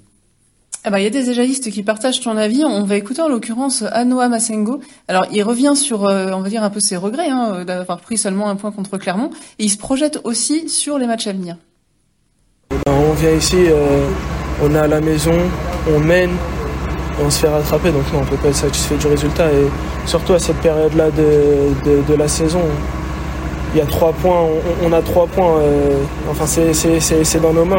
Ah 0.83 0.91
bah, 0.91 0.99
il 0.99 1.05
y 1.05 1.07
a 1.07 1.11
des 1.11 1.31
éjaïstes 1.31 1.71
qui 1.71 1.83
partagent 1.83 2.21
ton 2.21 2.37
avis. 2.37 2.65
On 2.65 2.85
va 2.85 2.97
écouter 2.97 3.21
en 3.21 3.29
l'occurrence 3.29 3.83
Anoa 3.83 4.29
Masengo. 4.29 4.81
Alors, 5.09 5.27
il 5.31 5.43
revient 5.43 5.77
sur, 5.77 6.01
on 6.01 6.41
va 6.41 6.49
dire, 6.49 6.65
un 6.65 6.71
peu 6.71 6.81
ses 6.81 6.97
regrets 6.97 7.29
hein, 7.29 7.65
d'avoir 7.67 8.01
pris 8.01 8.17
seulement 8.17 8.49
un 8.49 8.57
point 8.57 8.73
contre 8.73 8.97
Clermont. 8.97 9.31
Et 9.59 9.65
il 9.65 9.69
se 9.69 9.77
projette 9.77 10.21
aussi 10.25 10.71
sur 10.71 10.99
les 10.99 11.07
matchs 11.07 11.27
à 11.27 11.33
venir. 11.35 11.59
On 12.87 13.13
vient 13.13 13.35
ici, 13.35 13.59
on 14.63 14.75
est 14.75 14.79
à 14.79 14.89
la 14.89 15.03
maison, 15.03 15.37
on 15.95 16.01
mène, 16.01 16.31
on 17.25 17.31
se 17.31 17.41
fait 17.41 17.49
rattraper. 17.49 17.91
Donc 17.91 18.03
non, 18.13 18.21
on 18.23 18.25
peut 18.25 18.37
pas 18.37 18.49
être 18.49 18.55
satisfait 18.55 18.97
du 18.97 19.07
résultat. 19.07 19.47
Et 19.47 19.69
surtout 20.07 20.35
à 20.35 20.39
cette 20.39 20.59
période-là 20.59 21.11
de, 21.11 22.15
la 22.15 22.29
saison, 22.29 22.63
il 23.75 23.79
y 23.79 23.83
a 23.83 23.87
trois 23.87 24.13
points, 24.13 24.47
on, 24.85 24.93
a 24.93 25.01
trois 25.03 25.27
points. 25.27 25.59
Euh, 25.59 26.03
enfin, 26.31 26.47
c'est 26.47 27.41
dans 27.41 27.53
nos 27.53 27.65
mains. 27.65 27.77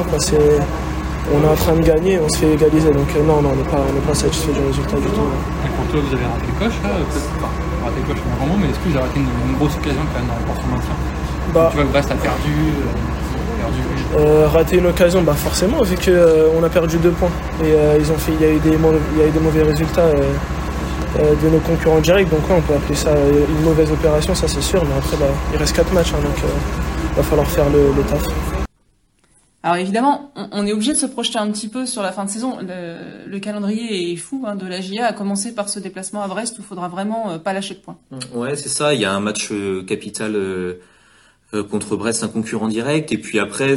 on 1.33 1.43
est 1.43 1.51
en 1.51 1.55
train 1.55 1.73
de 1.73 1.81
gagner, 1.81 2.19
on 2.19 2.29
se 2.29 2.37
fait 2.37 2.53
égaliser. 2.53 2.91
Donc 2.91 3.07
euh, 3.15 3.23
non, 3.23 3.41
non, 3.41 3.51
on 3.53 3.55
n'est 3.55 3.69
pas, 3.69 3.83
pas 4.07 4.15
satisfait 4.15 4.53
du 4.53 4.59
résultat 4.67 4.97
du 4.97 5.07
tout. 5.07 5.29
Et 5.65 5.69
pour 5.69 5.85
toi, 5.91 6.01
vous 6.07 6.15
avez 6.15 6.25
raté 6.25 6.47
le 6.47 6.65
coche, 6.65 6.77
là 6.83 6.89
enfin, 7.37 7.49
raté 7.83 7.99
le 8.07 8.13
coche, 8.13 8.23
mais 8.59 8.69
est-ce 8.69 8.79
que 8.79 8.89
vous 8.89 8.97
avez 8.97 9.07
raté 9.07 9.19
une, 9.19 9.55
grosse 9.57 9.75
occasion 9.75 10.01
quand 10.13 10.19
même 10.19 10.29
dans 10.29 10.39
le 10.39 10.71
maintien 10.71 10.95
bah, 11.53 11.67
Tu 11.71 11.77
vois 11.77 11.85
que 11.85 11.91
Brest 11.91 12.11
a 12.11 12.15
perdu 12.15 12.53
euh, 12.53 13.20
Euh, 14.17 14.47
rater 14.47 14.77
une 14.77 14.87
occasion, 14.87 15.21
bah 15.21 15.33
forcément, 15.33 15.81
vu 15.83 15.95
qu'on 15.95 16.09
euh, 16.09 16.63
a 16.63 16.69
perdu 16.69 16.97
deux 16.97 17.11
points. 17.11 17.31
Et 17.63 17.71
euh, 17.71 17.97
ils 17.99 18.11
ont 18.11 18.17
fait, 18.17 18.33
il 18.33 18.41
y, 18.41 18.45
a 18.45 18.53
eu 18.53 18.59
des 18.59 18.77
mauvais, 18.77 18.99
il 19.13 19.19
y 19.19 19.23
a 19.23 19.27
eu 19.27 19.31
des 19.31 19.39
mauvais 19.39 19.63
résultats 19.63 20.11
de 20.13 21.49
nos 21.49 21.59
concurrents 21.59 22.01
directs. 22.01 22.29
Donc 22.29 22.47
ouais, 22.49 22.55
on 22.57 22.61
peut 22.61 22.73
appeler 22.73 22.95
ça 22.95 23.11
une 23.11 23.63
mauvaise 23.63 23.91
opération, 23.91 24.35
ça 24.35 24.47
c'est 24.47 24.61
sûr. 24.61 24.83
Mais 24.85 24.95
après, 24.97 25.17
bah, 25.17 25.25
il 25.53 25.57
reste 25.57 25.75
quatre 25.75 25.93
matchs, 25.93 26.13
hein, 26.13 26.21
donc 26.23 26.35
il 26.37 27.15
va 27.15 27.23
falloir 27.23 27.47
faire 27.47 27.69
le, 27.69 27.93
le 27.95 28.03
taf. 28.03 28.27
Alors 29.63 29.77
évidemment, 29.77 30.31
on, 30.51 30.65
est 30.65 30.73
obligé 30.73 30.93
de 30.93 30.97
se 30.97 31.05
projeter 31.05 31.37
un 31.37 31.51
petit 31.51 31.67
peu 31.67 31.85
sur 31.85 32.01
la 32.01 32.11
fin 32.11 32.25
de 32.25 32.29
saison. 32.29 32.57
Le, 32.61 33.39
calendrier 33.39 34.11
est 34.11 34.15
fou 34.15 34.43
hein, 34.47 34.55
de 34.55 34.65
la 34.65 34.81
GIA, 34.81 35.05
à 35.05 35.13
commencer 35.13 35.53
par 35.53 35.69
ce 35.69 35.79
déplacement 35.79 36.23
à 36.23 36.27
Brest 36.27 36.57
où 36.57 36.61
il 36.61 36.65
faudra 36.65 36.87
vraiment 36.87 37.37
pas 37.39 37.53
lâcher 37.53 37.75
de 37.75 37.79
points. 37.79 37.97
Ouais, 38.33 38.55
c'est 38.55 38.69
ça. 38.69 38.93
Il 38.93 38.99
y 38.99 39.05
a 39.05 39.13
un 39.13 39.19
match 39.19 39.53
capital 39.87 40.35
contre 41.69 41.95
Brest, 41.95 42.23
un 42.23 42.27
concurrent 42.27 42.67
direct, 42.67 43.11
et 43.11 43.17
puis 43.17 43.39
après 43.39 43.75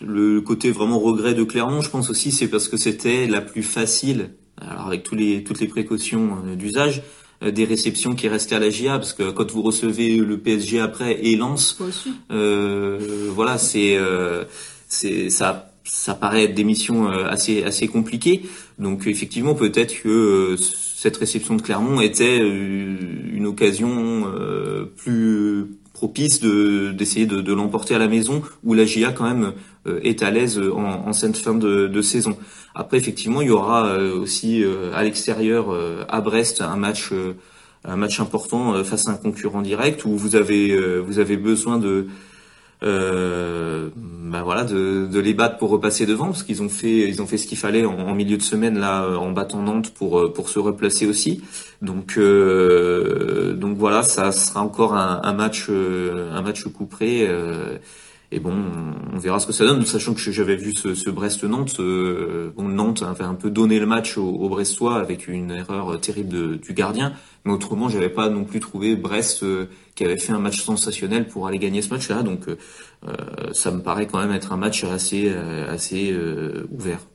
le 0.00 0.40
côté 0.40 0.70
vraiment 0.70 0.98
regret 0.98 1.34
de 1.34 1.44
Clermont, 1.44 1.80
je 1.80 1.90
pense 1.90 2.10
aussi, 2.10 2.32
c'est 2.32 2.48
parce 2.48 2.68
que 2.68 2.76
c'était 2.76 3.26
la 3.26 3.40
plus 3.40 3.62
facile, 3.62 4.30
alors 4.60 4.86
avec 4.86 5.02
tous 5.02 5.14
les, 5.14 5.44
toutes 5.44 5.60
les 5.60 5.68
précautions 5.68 6.38
euh, 6.46 6.56
d'usage, 6.56 7.02
euh, 7.42 7.50
des 7.50 7.64
réceptions 7.64 8.14
qui 8.14 8.28
restaient 8.28 8.54
à 8.54 8.60
la 8.60 8.70
GIA, 8.70 8.98
parce 8.98 9.12
que 9.12 9.30
quand 9.30 9.50
vous 9.50 9.62
recevez 9.62 10.16
le 10.16 10.38
PSG 10.38 10.80
après 10.80 11.24
et 11.24 11.36
Lens, 11.36 11.78
euh, 12.30 13.28
voilà, 13.34 13.58
c'est, 13.58 13.96
euh, 13.96 14.44
c'est 14.88 15.30
ça, 15.30 15.72
ça 15.84 16.14
paraît 16.14 16.44
être 16.44 16.54
des 16.54 16.64
missions 16.64 17.08
assez 17.08 17.62
assez 17.62 17.88
compliquées. 17.88 18.42
Donc 18.78 19.06
effectivement, 19.06 19.54
peut-être 19.54 20.02
que 20.02 20.56
cette 20.56 21.16
réception 21.16 21.56
de 21.56 21.62
Clermont 21.62 22.00
était 22.00 22.38
une 22.38 23.46
occasion 23.46 24.32
plus 24.96 25.66
propice 26.04 26.38
de 26.38 26.92
d'essayer 26.92 27.24
de, 27.24 27.40
de 27.40 27.52
l'emporter 27.54 27.94
à 27.94 27.98
la 27.98 28.08
maison 28.08 28.42
où 28.62 28.74
la 28.74 28.84
GIA 28.84 29.12
quand 29.12 29.24
même 29.24 29.54
euh, 29.86 30.00
est 30.02 30.22
à 30.22 30.30
l'aise 30.30 30.58
en, 30.58 31.08
en, 31.08 31.12
cette 31.14 31.38
fin 31.38 31.54
de, 31.54 31.86
de, 31.86 32.02
saison. 32.02 32.36
Après 32.74 32.98
effectivement 32.98 33.40
il 33.40 33.48
y 33.48 33.50
aura 33.50 33.86
euh, 33.86 34.14
aussi 34.14 34.62
euh, 34.62 34.92
à 34.94 35.02
l'extérieur 35.02 35.64
à 36.10 36.20
Brest 36.20 36.60
un 36.60 36.76
match 36.76 37.12
un 37.86 37.96
match 37.96 38.20
important 38.20 38.84
face 38.84 39.08
à 39.08 39.12
un 39.12 39.16
concurrent 39.16 39.62
direct 39.62 40.04
où 40.04 40.10
vous 40.10 40.36
avez 40.36 40.62
vous 41.00 41.18
avez 41.18 41.38
besoin 41.38 41.78
de 41.78 42.06
euh, 42.82 43.88
bah 43.96 44.42
voilà, 44.42 44.64
de, 44.64 45.06
de, 45.06 45.20
les 45.20 45.32
battre 45.32 45.58
pour 45.58 45.70
repasser 45.70 46.06
devant, 46.06 46.26
parce 46.26 46.42
qu'ils 46.42 46.62
ont 46.62 46.68
fait, 46.68 47.08
ils 47.08 47.22
ont 47.22 47.26
fait 47.26 47.38
ce 47.38 47.46
qu'il 47.46 47.58
fallait 47.58 47.84
en, 47.84 48.14
milieu 48.14 48.36
de 48.36 48.42
semaine 48.42 48.78
là, 48.78 49.08
en 49.18 49.30
battant 49.30 49.62
Nantes 49.62 49.90
pour 49.94 50.32
pour 50.32 50.48
se 50.48 50.58
replacer 50.58 51.06
aussi. 51.06 51.42
Donc 51.82 52.14
euh, 52.18 53.54
donc 53.54 53.76
voilà, 53.78 54.02
ça 54.02 54.32
sera 54.32 54.62
encore 54.62 54.94
un, 54.94 55.20
un 55.22 55.32
match 55.32 55.68
un 55.70 56.42
match 56.42 56.64
couperé. 56.64 57.26
Euh, 57.28 57.78
et 58.34 58.40
bon, 58.40 58.52
on 59.12 59.18
verra 59.18 59.38
ce 59.38 59.46
que 59.46 59.52
ça 59.52 59.64
donne, 59.64 59.86
sachant 59.86 60.12
que 60.12 60.18
j'avais 60.18 60.56
vu 60.56 60.72
ce, 60.74 61.08
Brest-Nantes. 61.08 61.78
Euh, 61.78 62.50
Nantes 62.58 63.04
avait 63.08 63.22
un 63.22 63.34
peu 63.34 63.48
donné 63.48 63.78
le 63.78 63.86
match 63.86 64.18
aux, 64.18 64.48
Brestois 64.48 64.96
avec 64.96 65.28
une 65.28 65.52
erreur 65.52 66.00
terrible 66.00 66.58
du 66.58 66.72
gardien. 66.72 67.12
Mais 67.44 67.52
autrement, 67.52 67.88
j'avais 67.88 68.08
pas 68.08 68.28
non 68.30 68.42
plus 68.42 68.58
trouvé 68.58 68.96
Brest 68.96 69.44
euh, 69.44 69.66
qui 69.94 70.04
avait 70.04 70.18
fait 70.18 70.32
un 70.32 70.40
match 70.40 70.64
sensationnel 70.64 71.28
pour 71.28 71.46
aller 71.46 71.60
gagner 71.60 71.80
ce 71.80 71.90
match-là. 71.90 72.24
Donc, 72.24 72.48
euh, 72.48 72.56
ça 73.52 73.70
me 73.70 73.80
paraît 73.82 74.08
quand 74.08 74.18
même 74.18 74.32
être 74.32 74.52
un 74.52 74.56
match 74.56 74.82
assez, 74.82 75.32
assez 75.68 76.12
ouvert. 76.72 77.06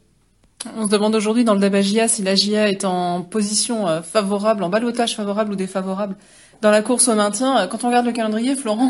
On 0.78 0.86
se 0.86 0.92
demande 0.92 1.16
aujourd'hui 1.16 1.44
dans 1.44 1.54
le 1.54 1.60
débat 1.60 1.82
GIA 1.82 2.08
si 2.08 2.24
la 2.24 2.36
GIA 2.36 2.70
est 2.70 2.86
en 2.86 3.24
position 3.24 4.02
favorable, 4.04 4.64
en 4.64 4.70
balotage 4.70 5.18
favorable 5.18 5.52
ou 5.52 5.56
défavorable 5.58 6.16
dans 6.62 6.72
la 6.72 6.82
course 6.82 7.10
au 7.10 7.16
maintien. 7.16 7.68
Quand 7.68 7.84
on 7.84 7.88
regarde 7.88 8.06
le 8.06 8.14
calendrier, 8.14 8.56
Florent, 8.56 8.90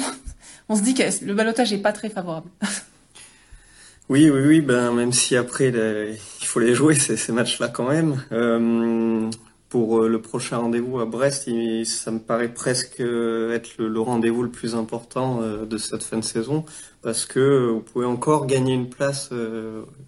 on 0.70 0.76
se 0.76 0.84
dit 0.84 0.94
que 0.94 1.04
le 1.26 1.34
balotage 1.34 1.74
est 1.74 1.80
pas 1.80 1.92
très 1.92 2.10
favorable. 2.10 2.50
oui, 4.10 4.30
oui, 4.30 4.42
oui. 4.46 4.62
Ben 4.62 4.94
même 4.94 5.12
si 5.12 5.36
après 5.36 5.70
il 5.70 6.46
faut 6.46 6.60
les 6.60 6.76
jouer 6.76 6.94
ces, 6.96 7.32
matchs-là 7.32 7.68
quand 7.68 7.90
même. 7.90 8.24
Euh, 8.32 9.30
pour 9.68 10.00
euh, 10.00 10.08
le 10.08 10.22
prochain 10.22 10.58
rendez-vous 10.58 11.00
à 11.00 11.06
Brest, 11.06 11.50
ça 11.86 12.12
me 12.12 12.20
paraît 12.20 12.54
presque 12.54 13.00
être 13.00 13.78
le, 13.78 14.00
rendez-vous 14.00 14.44
le 14.44 14.50
plus 14.50 14.76
important 14.76 15.42
euh, 15.42 15.66
de 15.66 15.78
cette 15.78 16.04
fin 16.04 16.18
de 16.18 16.24
saison 16.24 16.66
parce 17.02 17.26
que 17.26 17.68
vous 17.70 17.82
pouvez 17.82 18.06
encore 18.06 18.46
gagner 18.46 18.74
une 18.74 18.90
place 18.90 19.30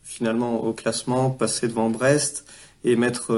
finalement 0.04 0.64
au 0.64 0.74
classement, 0.74 1.30
passer 1.30 1.68
devant 1.68 1.90
Brest 1.90 2.46
et 2.84 2.96
mettre 2.96 3.34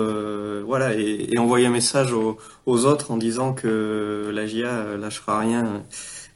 voilà 0.65 0.93
et, 0.95 1.37
envoyer 1.37 1.67
un 1.67 1.71
message 1.71 2.13
aux, 2.13 2.37
aux, 2.65 2.85
autres 2.85 3.11
en 3.11 3.17
disant 3.17 3.53
que 3.53 4.31
la 4.33 4.47
GIA 4.47 4.97
lâchera 4.97 5.39
rien 5.39 5.83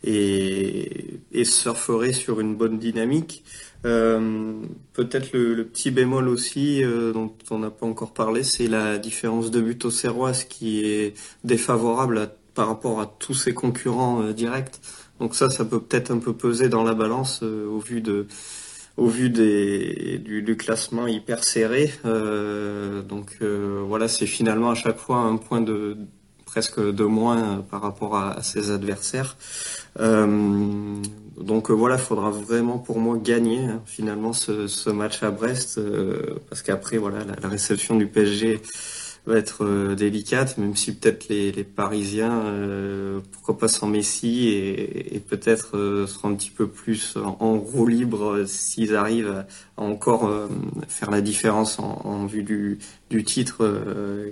et, 0.04 1.20
et 1.32 1.46
surferait 1.46 2.14
sur 2.14 2.40
une 2.40 2.56
bonne 2.56 2.80
dynamique. 2.80 3.44
Euh, 3.86 4.54
Peut-être 4.94 5.32
le, 5.34 5.64
petit 5.66 5.92
bémol 5.92 6.28
aussi 6.28 6.84
euh, 6.84 7.14
dont 7.14 7.32
on 7.52 7.60
n'a 7.60 7.70
pas 7.70 7.86
encore 7.86 8.14
parlé, 8.14 8.42
c'est 8.44 8.68
la 8.68 8.98
différence 8.98 9.52
de 9.52 9.62
but 9.62 9.86
au 9.86 9.92
Serroise 9.92 10.44
qui 10.44 10.84
est 10.86 11.14
défavorable 11.44 12.32
par 12.56 12.68
rapport 12.68 13.00
à 13.00 13.06
tous 13.06 13.36
ses 13.36 13.54
concurrents 13.54 14.24
euh, 14.24 14.34
directs. 14.34 14.80
Donc 15.20 15.36
ça, 15.36 15.50
ça 15.52 15.66
peut 15.66 15.80
peut-être 15.80 16.10
un 16.12 16.18
peu 16.18 16.34
peser 16.34 16.70
dans 16.70 16.84
la 16.84 16.96
balance 16.96 17.44
au 17.44 17.80
vu 17.80 18.02
de 18.02 18.28
au 18.98 19.06
vu 19.08 19.30
des, 19.30 20.18
du 20.18 20.58
classement 20.58 21.06
hyper 21.06 21.44
serré. 21.44 21.92
donc 22.04 23.38
voilà, 23.42 24.08
c'est 24.08 24.26
finalement 24.26 24.72
à 24.72 24.76
chaque 24.76 24.98
fois 24.98 25.18
un 25.18 25.38
point 25.38 25.62
de, 25.62 25.98
presque 26.48 26.80
de 26.80 27.04
moins 27.04 27.64
par 27.70 27.82
rapport 27.82 28.16
à, 28.18 28.42
ses 28.42 28.72
adversaires. 28.72 29.38
Euh, 30.00 31.02
donc 31.40 31.70
euh, 31.70 31.74
voilà, 31.74 31.96
il 31.96 32.02
faudra 32.02 32.30
vraiment 32.30 32.80
pour 32.80 33.00
moi 33.00 33.18
gagner 33.18 33.66
hein, 33.66 33.82
finalement 33.86 34.34
ce, 34.34 34.90
match 34.90 35.24
à 35.24 35.32
Brest, 35.32 35.78
euh, 35.78 36.36
parce 36.50 36.62
qu'après 36.62 36.98
voilà 36.98 37.20
la, 37.42 37.48
réception 37.48 37.96
du 37.96 38.08
PSG 38.08 38.62
va 39.28 39.38
être 39.38 39.64
euh, 39.64 39.94
délicate, 39.94 40.58
même 40.58 40.76
si 40.76 40.96
peut-être 40.96 41.28
les, 41.28 41.52
les, 41.52 41.64
Parisiens, 41.64 42.42
euh, 42.46 43.20
pourquoi 43.32 43.58
pas 43.58 43.68
sans 43.68 43.88
Messi, 43.88 44.48
et, 44.48 45.16
et 45.16 45.20
peut-être 45.20 45.78
euh, 45.78 46.08
seront 46.08 46.30
un 46.30 46.36
petit 46.36 46.50
peu 46.50 46.68
plus 46.68 47.18
en, 47.18 47.58
roue 47.60 47.86
libre 47.86 48.46
s'ils 48.46 48.96
arrivent 48.96 49.46
à, 49.78 49.82
encore 49.82 50.32
faire 50.88 51.12
la 51.12 51.22
différence 51.22 51.78
en, 51.78 52.02
en, 52.04 52.26
vue 52.26 52.42
du, 52.42 52.80
du 53.12 53.24
titre 53.24 53.80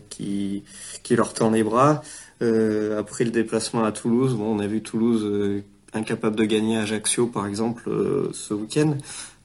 qui, 0.10 0.64
qui 1.04 1.16
leur 1.16 1.34
tend 1.34 1.52
les 1.52 1.64
bras. 1.64 2.02
Après 2.42 3.24
le 3.24 3.32
déplacement 3.32 3.84
à 3.84 3.92
Toulouse, 3.92 4.36
bon, 4.36 4.56
on 4.56 4.60
a 4.60 4.68
vu 4.68 4.82
Toulouse 4.82 5.64
incapable 5.94 6.36
de 6.36 6.44
gagner 6.44 6.78
Ajaccio 6.78 7.28
par 7.28 7.48
exemple 7.48 7.90
ce 8.34 8.54
week-end. 8.54 8.98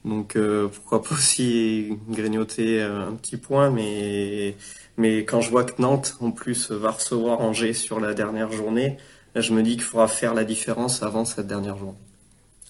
Donc 0.04 0.36
pourquoi 0.74 1.02
pas 1.02 1.14
aussi 1.14 1.98
grignoter 2.08 2.82
un 2.82 3.12
petit 3.12 3.36
point, 3.36 3.70
mais 3.70 4.56
mais 5.00 5.24
quand 5.24 5.40
je 5.40 5.48
vois 5.50 5.64
que 5.64 5.80
Nantes, 5.80 6.18
en 6.20 6.30
plus, 6.30 6.70
va 6.70 6.90
recevoir 6.90 7.40
Angers 7.40 7.72
sur 7.72 8.00
la 8.00 8.12
dernière 8.12 8.52
journée, 8.52 8.98
je 9.34 9.54
me 9.54 9.62
dis 9.62 9.72
qu'il 9.72 9.82
faudra 9.82 10.08
faire 10.08 10.34
la 10.34 10.44
différence 10.44 11.02
avant 11.02 11.24
cette 11.24 11.46
dernière 11.46 11.78
journée. 11.78 11.96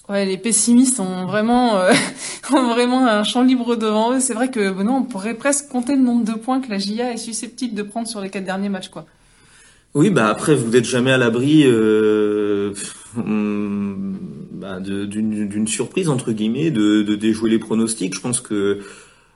Ouais, 0.07 0.25
les 0.25 0.37
pessimistes 0.37 1.01
ont 1.01 1.25
vraiment, 1.25 1.75
euh, 1.75 1.91
ont 2.53 2.69
vraiment 2.69 3.05
un 3.05 3.25
champ 3.25 3.43
libre 3.43 3.75
devant 3.75 4.13
eux. 4.13 4.21
C'est 4.21 4.33
vrai 4.33 4.49
que 4.49 4.71
bon, 4.71 4.87
on 4.89 5.03
pourrait 5.03 5.33
presque 5.33 5.67
compter 5.67 5.95
le 5.95 6.01
nombre 6.01 6.23
de 6.23 6.33
points 6.33 6.61
que 6.61 6.69
la 6.69 6.77
GIA 6.77 7.11
est 7.11 7.17
susceptible 7.17 7.75
de 7.75 7.83
prendre 7.83 8.07
sur 8.07 8.21
les 8.21 8.29
quatre 8.29 8.45
derniers 8.45 8.69
matchs, 8.69 8.89
quoi. 8.89 9.05
Oui, 9.93 10.09
bah 10.09 10.29
après, 10.29 10.55
vous 10.55 10.69
n'êtes 10.71 10.85
jamais 10.85 11.11
à 11.11 11.17
l'abri 11.17 11.63
euh, 11.65 12.73
bah, 13.15 14.79
d'une 14.79 15.67
surprise 15.67 16.07
entre 16.07 16.31
guillemets, 16.31 16.71
de, 16.71 17.01
de 17.01 17.15
déjouer 17.15 17.49
les 17.49 17.59
pronostics. 17.59 18.15
Je 18.15 18.21
pense 18.21 18.39
que 18.39 18.79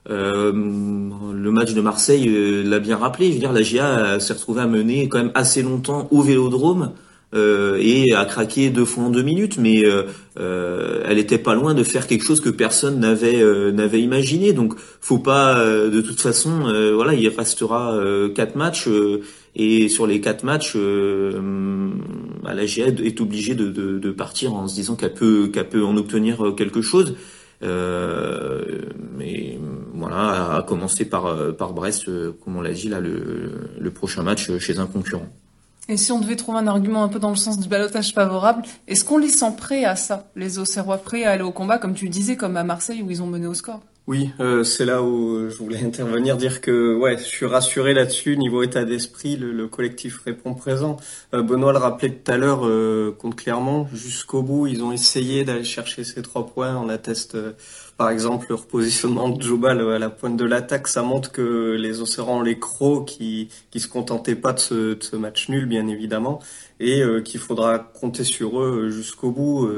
euh, 0.09 0.53
le 0.53 1.51
match 1.51 1.73
de 1.73 1.81
Marseille 1.81 2.29
euh, 2.29 2.63
l'a 2.63 2.79
bien 2.79 2.95
rappelé. 2.95 3.29
Je 3.29 3.33
veux 3.33 3.39
dire, 3.39 3.51
la 3.51 3.63
GIA 3.63 4.19
s'est 4.21 4.33
retrouvée 4.33 4.61
à 4.61 4.67
mener 4.67 5.09
quand 5.09 5.17
même 5.17 5.31
assez 5.35 5.61
longtemps 5.61 6.07
au 6.11 6.21
Vélodrome. 6.21 6.93
Euh, 7.33 7.77
et 7.81 8.13
a 8.13 8.23
craqué 8.23 8.69
deux 8.69 8.85
fois 8.85 9.05
en 9.05 9.09
deux 9.09 9.23
minutes, 9.23 9.57
mais 9.57 9.83
euh, 9.83 11.03
elle 11.05 11.17
était 11.17 11.37
pas 11.37 11.53
loin 11.53 11.73
de 11.73 11.83
faire 11.83 12.07
quelque 12.07 12.23
chose 12.23 12.39
que 12.39 12.49
personne 12.49 12.99
n'avait 12.99 13.43
n'avait 13.71 14.01
imaginé. 14.01 14.53
Donc, 14.53 14.75
faut 15.01 15.19
pas, 15.19 15.65
de 15.65 16.01
toute 16.01 16.21
façon, 16.21 16.71
voilà, 16.93 17.13
il 17.13 17.27
restera 17.27 17.99
quatre 18.33 18.55
matchs 18.55 18.87
et 19.55 19.89
sur 19.89 20.07
les 20.07 20.21
quatre 20.21 20.43
matchs, 20.43 20.77
bah, 20.77 22.53
la 22.53 22.65
GIA 22.65 22.87
est 22.87 23.19
obligée 23.19 23.55
de, 23.55 23.69
de, 23.69 23.99
de, 23.99 24.11
partir 24.11 24.53
en 24.53 24.67
se 24.67 24.75
disant 24.75 24.95
qu'elle 24.95 25.13
peut 25.13 25.49
qu'elle 25.51 25.69
peut 25.69 25.83
en 25.83 25.97
obtenir 25.97 26.53
quelque 26.55 26.81
chose. 26.81 27.15
Euh, 27.63 28.81
mais 29.17 29.57
voilà, 29.93 30.55
à, 30.57 30.63
commencer 30.63 31.05
par, 31.05 31.25
euh, 31.27 31.51
par 31.51 31.73
Brest, 31.73 32.07
euh, 32.07 32.33
comme 32.43 32.57
on 32.57 32.61
l'a 32.61 32.73
dit, 32.73 32.89
là, 32.89 32.99
le, 32.99 33.69
le 33.79 33.91
prochain 33.91 34.23
match 34.23 34.57
chez 34.59 34.79
un 34.79 34.87
concurrent. 34.87 35.29
Et 35.87 35.97
si 35.97 36.11
on 36.11 36.19
devait 36.19 36.35
trouver 36.35 36.57
un 36.57 36.67
argument 36.67 37.03
un 37.03 37.07
peu 37.07 37.19
dans 37.19 37.29
le 37.29 37.35
sens 37.35 37.59
du 37.59 37.69
balotage 37.69 38.13
favorable, 38.13 38.63
est-ce 38.87 39.05
qu'on 39.05 39.17
les 39.17 39.29
sent 39.29 39.53
prêts 39.55 39.85
à 39.85 39.95
ça, 39.95 40.27
les 40.35 40.57
Auxerrois 40.57 40.97
prêts 40.97 41.25
à 41.25 41.31
aller 41.31 41.43
au 41.43 41.51
combat, 41.51 41.77
comme 41.77 41.93
tu 41.93 42.09
disais, 42.09 42.35
comme 42.35 42.57
à 42.57 42.63
Marseille 42.63 43.03
où 43.03 43.11
ils 43.11 43.21
ont 43.21 43.27
mené 43.27 43.45
au 43.45 43.53
score? 43.53 43.81
Oui, 44.07 44.29
euh, 44.39 44.63
c'est 44.63 44.85
là 44.85 45.01
où 45.01 45.49
je 45.49 45.57
voulais 45.57 45.79
intervenir, 45.83 46.37
dire 46.37 46.61
que 46.61 46.95
ouais, 46.95 47.17
je 47.17 47.23
suis 47.23 47.45
rassuré 47.47 47.93
là-dessus. 47.93 48.37
Niveau 48.37 48.61
état 48.61 48.85
d'esprit, 48.85 49.35
le, 49.35 49.67
collectif 49.67 50.21
répond 50.23 50.53
présent. 50.53 50.97
Euh, 51.33 51.41
Benoît 51.41 51.71
le 51.71 51.79
rappelait 51.79 52.11
tout 52.11 52.31
à 52.31 52.37
l'heure 52.37 52.67
euh, 52.67 53.15
contre 53.17 53.37
Clermont, 53.37 53.87
jusqu'au 53.93 54.43
bout, 54.43 54.67
ils 54.67 54.83
ont 54.83 54.91
essayé 54.91 55.43
d'aller 55.43 55.63
chercher 55.63 56.03
ces 56.03 56.21
trois 56.21 56.45
points. 56.45 56.75
On 56.77 56.87
atteste, 56.89 57.33
euh, 57.33 57.53
par 57.97 58.09
exemple, 58.09 58.47
le 58.49 58.55
repositionnement 58.55 59.29
de 59.29 59.41
Jobal 59.41 59.79
à 59.79 59.99
la 59.99 60.09
pointe 60.09 60.37
de 60.37 60.45
l'attaque. 60.45 60.87
Ça 60.87 61.01
montre 61.01 61.31
que 61.31 61.75
les 61.79 62.01
Océans, 62.01 62.41
les 62.41 62.59
crocs, 62.59 63.05
qui 63.07 63.49
qui 63.71 63.79
se 63.79 63.87
contentaient 63.87 64.35
pas 64.35 64.53
de 64.53 64.59
ce, 64.59 65.15
match 65.15 65.49
nul, 65.49 65.65
bien 65.65 65.87
évidemment, 65.87 66.39
et 66.79 67.01
qu'il 67.23 67.39
faudra 67.39 67.79
compter 67.79 68.23
sur 68.23 68.59
eux 68.61 68.89
jusqu'au 68.89 69.31
bout. 69.31 69.69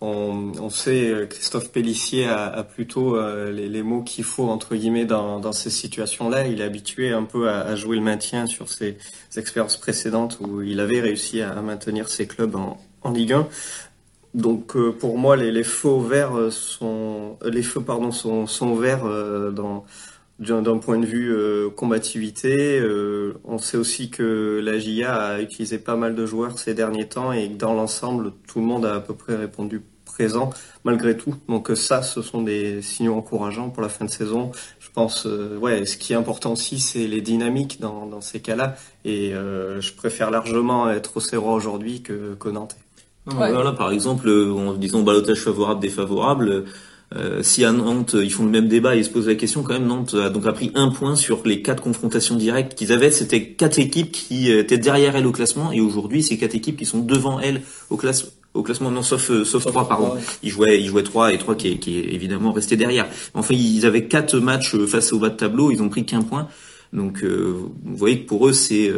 On, 0.00 0.52
on, 0.60 0.70
sait, 0.70 1.10
euh, 1.10 1.26
Christophe 1.26 1.72
Pellissier 1.72 2.26
a, 2.26 2.46
a 2.46 2.62
plutôt 2.62 3.16
euh, 3.16 3.50
les, 3.50 3.82
mots 3.82 4.02
qu'il 4.02 4.22
faut 4.22 4.48
entre 4.48 4.76
guillemets 4.76 5.06
dans, 5.06 5.52
ces 5.52 5.70
situations-là. 5.70 6.46
Il 6.46 6.60
est 6.60 6.64
habitué 6.64 7.10
un 7.10 7.24
peu 7.24 7.48
à, 7.48 7.62
à, 7.62 7.74
jouer 7.74 7.96
le 7.96 8.02
maintien 8.02 8.46
sur 8.46 8.68
ses 8.68 8.96
expériences 9.36 9.76
précédentes 9.76 10.38
où 10.40 10.62
il 10.62 10.78
avait 10.78 11.00
réussi 11.00 11.40
à, 11.42 11.52
maintenir 11.62 12.08
ses 12.08 12.28
clubs 12.28 12.54
en, 12.54 12.78
en 13.02 13.10
Ligue 13.10 13.32
1. 13.32 13.48
Donc 14.34 14.76
euh, 14.76 14.92
pour 14.92 15.18
moi, 15.18 15.36
les, 15.36 15.50
les, 15.50 15.64
feux 15.64 15.98
verts 15.98 16.52
sont 16.52 17.38
les 17.44 17.62
feux 17.62 17.80
pardon 17.80 18.10
sont, 18.12 18.74
verts 18.74 19.04
dans 19.52 19.84
d'un 20.38 20.78
point 20.78 20.98
de 20.98 21.06
vue 21.06 21.34
euh, 21.34 21.68
combativité, 21.70 22.78
euh, 22.78 23.34
on 23.44 23.58
sait 23.58 23.76
aussi 23.76 24.08
que 24.08 24.60
la 24.62 24.78
GIA 24.78 25.14
a 25.14 25.40
utilisé 25.40 25.78
pas 25.78 25.96
mal 25.96 26.14
de 26.14 26.26
joueurs 26.26 26.58
ces 26.58 26.74
derniers 26.74 27.08
temps 27.08 27.32
et 27.32 27.48
que 27.48 27.56
dans 27.56 27.74
l'ensemble, 27.74 28.32
tout 28.46 28.60
le 28.60 28.66
monde 28.66 28.86
a 28.86 28.94
à 28.94 29.00
peu 29.00 29.14
près 29.14 29.34
répondu 29.34 29.82
présent 30.04 30.50
malgré 30.84 31.16
tout. 31.16 31.34
Donc 31.48 31.70
euh, 31.70 31.74
ça, 31.74 32.02
ce 32.02 32.22
sont 32.22 32.42
des 32.42 32.82
signaux 32.82 33.16
encourageants 33.16 33.70
pour 33.70 33.82
la 33.82 33.88
fin 33.88 34.04
de 34.04 34.10
saison. 34.10 34.52
Je 34.78 34.90
pense, 34.90 35.26
ouais, 35.26 35.84
ce 35.86 35.96
qui 35.96 36.12
est 36.12 36.16
important 36.16 36.52
aussi, 36.52 36.80
c'est 36.80 37.06
les 37.06 37.20
dynamiques 37.20 37.80
dans, 37.80 38.06
dans 38.06 38.20
ces 38.20 38.40
cas-là. 38.40 38.76
Et 39.04 39.30
je 39.30 39.92
préfère 39.92 40.32
largement 40.32 40.90
être 40.90 41.18
au 41.18 41.20
Serrois 41.20 41.54
aujourd'hui 41.54 42.02
que, 42.02 42.34
que 42.34 42.48
Nantes. 42.48 42.76
Voilà, 43.34 43.72
par 43.72 43.90
exemple, 43.92 44.28
en 44.28 44.74
disant 44.74 45.02
balotage 45.02 45.40
favorable, 45.40 45.80
défavorable. 45.80 46.64
Euh, 47.16 47.42
si 47.42 47.64
à 47.64 47.72
Nantes 47.72 48.14
ils 48.20 48.30
font 48.30 48.44
le 48.44 48.50
même 48.50 48.68
débat 48.68 48.94
et 48.94 48.98
ils 48.98 49.04
se 49.04 49.08
posent 49.08 49.28
la 49.28 49.34
question 49.34 49.62
quand 49.62 49.72
même 49.72 49.86
Nantes 49.86 50.12
a 50.12 50.28
donc 50.28 50.44
pris 50.52 50.70
un 50.74 50.90
point 50.90 51.16
sur 51.16 51.40
les 51.46 51.62
quatre 51.62 51.82
confrontations 51.82 52.36
directes 52.36 52.74
qu'ils 52.74 52.92
avaient. 52.92 53.10
C'était 53.10 53.48
quatre 53.48 53.78
équipes 53.78 54.12
qui 54.12 54.52
étaient 54.52 54.76
derrière 54.76 55.16
elle 55.16 55.26
au 55.26 55.32
classement 55.32 55.72
et 55.72 55.80
aujourd'hui 55.80 56.22
c'est 56.22 56.36
quatre 56.36 56.54
équipes 56.54 56.76
qui 56.76 56.84
sont 56.84 56.98
devant 56.98 57.40
elle 57.40 57.62
au 57.88 57.96
classement 57.96 58.30
au 58.52 58.62
classement. 58.62 58.90
Non 58.90 59.00
sauf 59.00 59.30
euh, 59.30 59.44
sauf 59.44 59.64
trois 59.64 59.88
pardon. 59.88 60.16
ils 60.42 60.50
jouaient 60.50 60.78
ils 60.78 60.88
jouaient 60.88 61.02
trois 61.02 61.32
et 61.32 61.38
trois 61.38 61.54
qui, 61.54 61.78
qui 61.78 61.98
est 61.98 62.12
évidemment 62.12 62.52
resté 62.52 62.76
derrière. 62.76 63.06
Enfin 63.32 63.54
ils 63.54 63.86
avaient 63.86 64.04
quatre 64.04 64.38
matchs 64.38 64.74
euh, 64.74 64.86
face 64.86 65.10
au 65.14 65.18
bas 65.18 65.30
de 65.30 65.36
tableau. 65.36 65.70
Ils 65.70 65.82
ont 65.82 65.88
pris 65.88 66.04
qu'un 66.04 66.22
point. 66.22 66.48
Donc 66.92 67.22
vous 67.22 67.70
voyez 67.84 68.20
que 68.20 68.26
pour 68.26 68.48
eux 68.48 68.54
c'est 68.54 68.90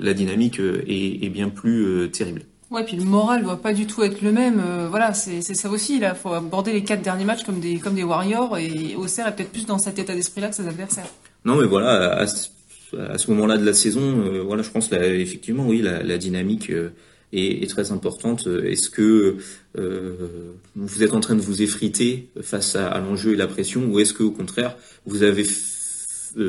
la 0.00 0.14
dynamique 0.14 0.60
est, 0.60 1.24
est, 1.24 1.28
bien 1.30 1.48
plus 1.48 2.08
terrible 2.12 2.42
Ouais, 2.72 2.84
puis 2.84 2.96
le 2.96 3.04
moral 3.04 3.42
doit 3.42 3.60
pas 3.60 3.74
du 3.74 3.86
tout 3.86 4.02
être 4.02 4.22
le 4.22 4.32
même. 4.32 4.58
Euh, 4.58 4.88
voilà, 4.88 5.12
c'est 5.12 5.42
ça 5.42 5.68
aussi. 5.68 5.96
Il 5.96 6.14
faut 6.20 6.32
aborder 6.32 6.72
les 6.72 6.82
quatre 6.82 7.02
derniers 7.02 7.26
matchs 7.26 7.44
comme 7.44 7.60
des 7.60 7.78
comme 7.78 7.94
des 7.94 8.02
warriors 8.02 8.56
et 8.56 8.96
Auxerre 8.96 9.28
est 9.28 9.36
peut-être 9.36 9.52
plus 9.52 9.66
dans 9.66 9.76
cet 9.76 9.98
état 9.98 10.14
d'esprit-là 10.14 10.48
que 10.48 10.54
ses 10.54 10.66
adversaires. 10.66 11.08
Non, 11.44 11.56
mais 11.56 11.66
voilà, 11.66 12.18
à, 12.18 12.26
ce 12.26 13.30
moment-là 13.30 13.58
de 13.58 13.66
la 13.66 13.74
saison, 13.74 14.00
euh, 14.00 14.42
voilà, 14.42 14.62
je 14.62 14.70
pense 14.70 14.90
là, 14.90 15.06
effectivement, 15.06 15.66
oui, 15.66 15.82
la, 15.82 16.16
dynamique 16.16 16.70
euh, 16.70 16.94
est, 17.34 17.68
très 17.68 17.92
importante. 17.92 18.48
Est-ce 18.64 18.88
que 18.88 19.36
vous 19.74 21.02
êtes 21.02 21.12
en 21.12 21.20
train 21.20 21.34
de 21.34 21.42
vous 21.42 21.60
effriter 21.60 22.30
face 22.40 22.74
à, 22.74 22.98
l'enjeu 23.00 23.34
et 23.34 23.36
la 23.36 23.48
pression, 23.48 23.84
ou 23.84 24.00
est-ce 24.00 24.14
que 24.14 24.22
au 24.22 24.30
contraire 24.30 24.76
vous 25.04 25.22
avez 25.24 25.44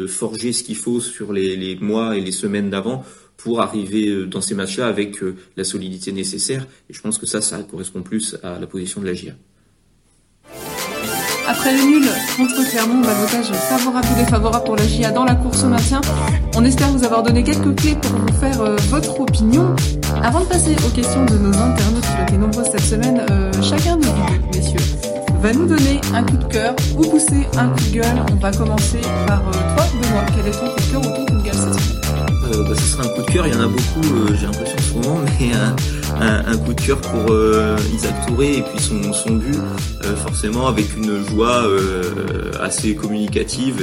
forgé 0.08 0.53
ce 0.53 0.63
qu'il 0.63 0.77
faut 0.77 1.01
sur 1.01 1.34
les 1.34 1.75
mois 1.82 2.15
et 2.15 2.22
les 2.22 2.32
semaines 2.32 2.70
d'avant 2.70 3.03
pour 3.43 3.62
arriver 3.62 4.07
euh, 4.07 4.25
dans 4.25 4.39
ces 4.39 4.55
matchs-là 4.55 4.88
avec 4.88 5.21
euh, 5.21 5.35
la 5.57 5.65
solidité 5.65 6.13
nécessaire. 6.13 6.65
Et 6.89 6.93
je 6.93 7.01
pense 7.01 7.17
que 7.17 7.25
ça, 7.25 7.41
ça 7.41 7.62
correspond 7.63 8.01
plus 8.01 8.38
à 8.41 8.57
la 8.57 8.67
position 8.67 9.01
de 9.01 9.05
la 9.05 9.13
GIA. 9.13 9.33
Après 11.45 11.75
le 11.75 11.83
nul 11.83 12.05
contre 12.38 12.69
Clermont, 12.69 13.01
balotage 13.01 13.51
favorable 13.51 14.07
ou 14.13 14.17
défavorable 14.17 14.63
pour 14.63 14.77
la 14.77 14.88
GIA 14.88 15.12
dans 15.12 15.25
la 15.25 15.35
course 15.35 15.65
au 15.65 15.67
maintien. 15.67 16.00
On 16.55 16.63
espère 16.63 16.88
vous 16.89 17.03
avoir 17.03 17.21
donné 17.21 17.43
quelques 17.43 17.75
clés 17.75 17.97
pour 18.01 18.12
vous 18.12 18.39
faire 18.39 18.62
euh, 18.62 18.77
votre 18.89 19.19
opinion. 19.19 19.75
Avant 20.23 20.39
de 20.39 20.45
passer 20.45 20.77
aux 20.88 20.95
questions 20.95 21.25
de 21.25 21.38
nos 21.38 21.53
internautes 21.53 22.03
qui 22.03 22.21
ont 22.21 22.23
été 22.23 22.38
nombreux 22.38 22.63
cette 22.63 22.79
semaine, 22.79 23.25
chacun 23.62 23.97
de 23.97 24.05
vous, 24.05 24.23
messieurs, 24.53 24.79
va 25.41 25.51
nous 25.51 25.65
donner 25.65 26.00
un 26.13 26.23
coup 26.23 26.38
de 26.38 26.45
cœur 26.45 26.73
ou 26.97 27.01
pousser 27.01 27.45
un 27.57 27.67
coup 27.69 27.83
de 27.89 27.95
gueule. 27.95 28.25
On 28.31 28.35
va 28.35 28.51
commencer 28.53 29.01
par 29.27 29.41
toi, 29.51 29.85
Benoît. 30.01 30.25
Quel 30.33 30.47
est 30.47 30.57
ton 30.57 30.69
coup 30.69 30.79
de 30.79 30.91
cœur 30.91 31.01
ou 31.01 31.15
ton 31.15 31.25
coup 31.25 31.39
de 31.39 31.43
gueule 31.43 31.55
cette 31.55 31.73
semaine? 31.73 32.12
Euh, 32.45 32.63
bah, 32.63 32.75
ce 32.75 32.81
sera 32.81 33.03
un 33.03 33.09
coup 33.09 33.21
de 33.21 33.31
cœur. 33.31 33.47
Il 33.47 33.53
y 33.53 33.57
en 33.57 33.62
a 33.62 33.67
beaucoup, 33.67 34.15
euh, 34.15 34.35
j'ai 34.35 34.45
l'impression 34.45 34.77
en 34.77 34.81
ce 34.81 34.93
moment, 34.93 35.21
mais 35.39 35.51
un, 36.19 36.51
un, 36.51 36.57
coup 36.57 36.73
de 36.73 36.81
cœur 36.81 37.00
pour 37.01 37.31
euh, 37.31 37.77
Isaac 37.93 38.27
Touré 38.27 38.57
et 38.57 38.62
puis 38.62 38.79
son, 38.79 39.13
son 39.13 39.33
but, 39.33 39.57
forcément 40.24 40.68
avec 40.68 40.96
une 40.98 41.25
joie 41.27 41.65
assez 42.61 42.96
communicative 42.96 43.81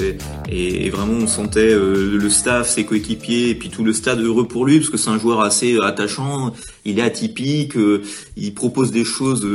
et, 0.48 0.86
et, 0.86 0.90
vraiment 0.90 1.14
on 1.14 1.26
sentait 1.26 1.74
le 1.74 2.28
staff, 2.28 2.68
ses 2.68 2.84
coéquipiers 2.84 3.50
et 3.50 3.54
puis 3.54 3.70
tout 3.70 3.84
le 3.84 3.92
stade 3.92 4.20
heureux 4.20 4.46
pour 4.46 4.64
lui 4.64 4.78
parce 4.78 4.90
que 4.90 4.96
c'est 4.96 5.10
un 5.10 5.18
joueur 5.18 5.40
assez 5.40 5.76
attachant. 5.82 6.52
Il 6.90 6.98
est 6.98 7.02
atypique, 7.02 7.74
il 8.36 8.54
propose 8.54 8.90
des 8.90 9.04
choses 9.04 9.46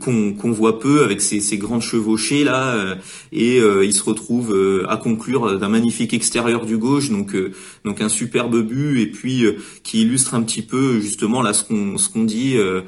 qu'on 0.00 0.52
voit 0.52 0.78
peu 0.78 1.02
avec 1.02 1.20
ses, 1.20 1.40
ses 1.40 1.58
grandes 1.58 1.82
chevauchées 1.82 2.44
là 2.44 2.96
et 3.32 3.58
il 3.58 3.92
se 3.92 4.02
retrouve 4.02 4.84
à 4.88 4.96
conclure 4.96 5.58
d'un 5.58 5.68
magnifique 5.68 6.14
extérieur 6.14 6.66
du 6.66 6.76
gauche 6.78 7.10
donc 7.10 8.00
un 8.00 8.08
super 8.08 8.48
but 8.62 9.00
et 9.00 9.06
puis 9.06 9.44
euh, 9.44 9.56
qui 9.82 10.02
illustre 10.02 10.34
un 10.34 10.42
petit 10.42 10.62
peu 10.62 11.00
justement 11.00 11.42
là 11.42 11.52
ce 11.52 11.64
qu'on 11.64 12.24
dit 12.24 12.56
euh, 12.56 12.66
euh, 12.66 12.82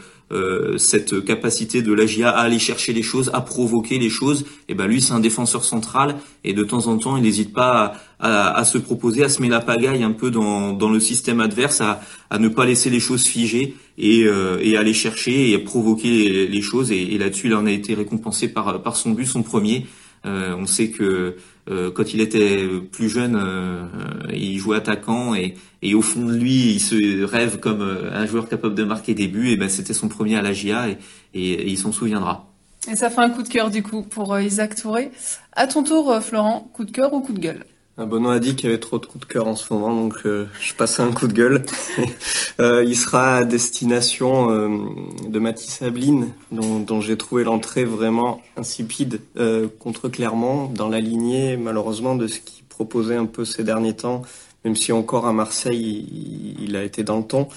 cette 0.76 1.24
capacité 1.24 1.82
de 1.82 1.92
l'AGIA 1.92 2.30
à 2.30 2.40
aller 2.42 2.58
chercher 2.58 2.92
les 2.92 3.02
choses, 3.02 3.30
à 3.32 3.40
provoquer 3.40 3.98
les 3.98 4.10
choses, 4.10 4.44
et 4.68 4.74
ben 4.74 4.86
lui 4.86 5.00
c'est 5.00 5.12
un 5.12 5.20
défenseur 5.20 5.64
central 5.64 6.16
et 6.44 6.52
de 6.52 6.64
temps 6.64 6.86
en 6.86 6.98
temps 6.98 7.16
il 7.16 7.22
n'hésite 7.22 7.54
pas 7.54 7.94
à, 8.20 8.64
se 8.64 8.76
proposer, 8.78 9.24
à 9.24 9.28
se 9.28 9.40
mettre 9.40 9.54
la 9.54 9.60
pagaille 9.60 10.02
un 10.02 10.12
peu 10.12 10.30
dans, 10.30 10.72
dans 10.72 10.90
le 10.90 11.00
système 11.00 11.40
adverse, 11.40 11.80
à, 11.80 12.00
à 12.30 12.38
ne 12.38 12.48
pas 12.48 12.66
laisser 12.66 12.90
les 12.90 13.00
choses 13.00 13.24
figées 13.24 13.74
et, 13.96 14.26
et 14.60 14.76
aller 14.76 14.94
chercher 14.94 15.52
et 15.52 15.58
provoquer 15.58 16.46
les, 16.46 16.62
choses 16.62 16.92
et, 16.92 17.16
là-dessus 17.16 17.46
il 17.46 17.54
en 17.54 17.64
a 17.64 17.70
été 17.70 17.94
récompensé 17.94 18.48
par, 18.48 18.82
par 18.82 18.96
son 18.96 19.12
but, 19.12 19.26
son 19.26 19.42
premier. 19.42 19.86
on 20.24 20.66
sait 20.66 20.90
que 20.90 21.36
euh, 21.70 21.90
quand 21.90 22.14
il 22.14 22.20
était 22.20 22.66
plus 22.90 23.09
jeune, 23.09 23.37
euh, 23.37 23.85
il 24.33 24.59
jouait 24.59 24.76
attaquant 24.76 25.35
et, 25.35 25.54
et, 25.83 25.94
au 25.94 26.02
fond 26.02 26.24
de 26.24 26.35
lui, 26.35 26.72
il 26.72 26.81
se 26.81 27.24
rêve 27.24 27.59
comme 27.59 27.83
euh, 27.83 28.11
un 28.12 28.26
joueur 28.26 28.48
capable 28.48 28.74
de 28.74 28.85
marquer 28.85 29.14
des 29.14 29.28
buts. 29.28 29.50
Et 29.50 29.57
ben 29.57 29.68
c'était 29.68 29.92
son 29.92 30.09
premier 30.09 30.37
à 30.37 30.42
la 30.42 30.52
GIA 30.52 30.88
et, 30.88 30.98
et, 31.35 31.68
il 31.68 31.76
s'en 31.76 31.92
souviendra. 31.92 32.46
Et 32.90 32.96
ça 32.96 33.11
fait 33.11 33.20
un 33.20 33.31
coup 33.31 33.42
de 33.42 33.48
cœur 33.48 33.70
du 33.70 33.83
coup 33.83 34.02
pour 34.02 34.38
Isaac 34.38 34.76
Touré. 34.76 35.11
À 35.52 35.66
ton 35.66 35.83
tour, 35.83 36.22
Florent, 36.22 36.70
coup 36.72 36.85
de 36.85 36.90
cœur 36.90 37.12
ou 37.12 37.20
coup 37.20 37.33
de 37.33 37.40
gueule? 37.40 37.64
Benoît 38.06 38.34
a 38.34 38.38
dit 38.38 38.54
qu'il 38.54 38.66
y 38.66 38.72
avait 38.72 38.80
trop 38.80 38.98
de 38.98 39.06
coups 39.06 39.26
de 39.26 39.32
cœur 39.32 39.48
en 39.48 39.56
ce 39.56 39.72
moment, 39.72 39.94
donc 39.94 40.18
euh, 40.24 40.46
je 40.61 40.72
passe 40.74 41.00
un 41.00 41.11
coup 41.11 41.26
de 41.26 41.32
gueule. 41.32 41.64
euh, 42.61 42.84
il 42.84 42.96
sera 42.96 43.38
à 43.38 43.44
destination 43.44 44.50
euh, 44.50 44.68
de 45.26 45.38
Mathis 45.40 45.82
dont, 46.52 46.78
dont 46.78 47.00
j'ai 47.00 47.16
trouvé 47.16 47.42
l'entrée 47.42 47.84
vraiment 47.84 48.40
insipide 48.56 49.20
euh, 49.37 49.66
contre 49.80 50.08
Clermont, 50.08 50.66
dans 50.66 50.88
la 50.88 51.00
lignée 51.00 51.56
malheureusement 51.56 52.14
de 52.14 52.28
ce 52.28 52.38
qu'il 52.38 52.64
proposait 52.64 53.16
un 53.16 53.26
peu 53.26 53.44
ces 53.44 53.64
derniers 53.64 53.96
temps, 53.96 54.22
même 54.64 54.76
si 54.76 54.92
encore 54.92 55.26
à 55.26 55.32
Marseille 55.32 56.06
il, 56.12 56.64
il 56.68 56.76
a 56.76 56.84
été 56.84 57.02
dans 57.02 57.18
le 57.18 57.24
ton. 57.24 57.48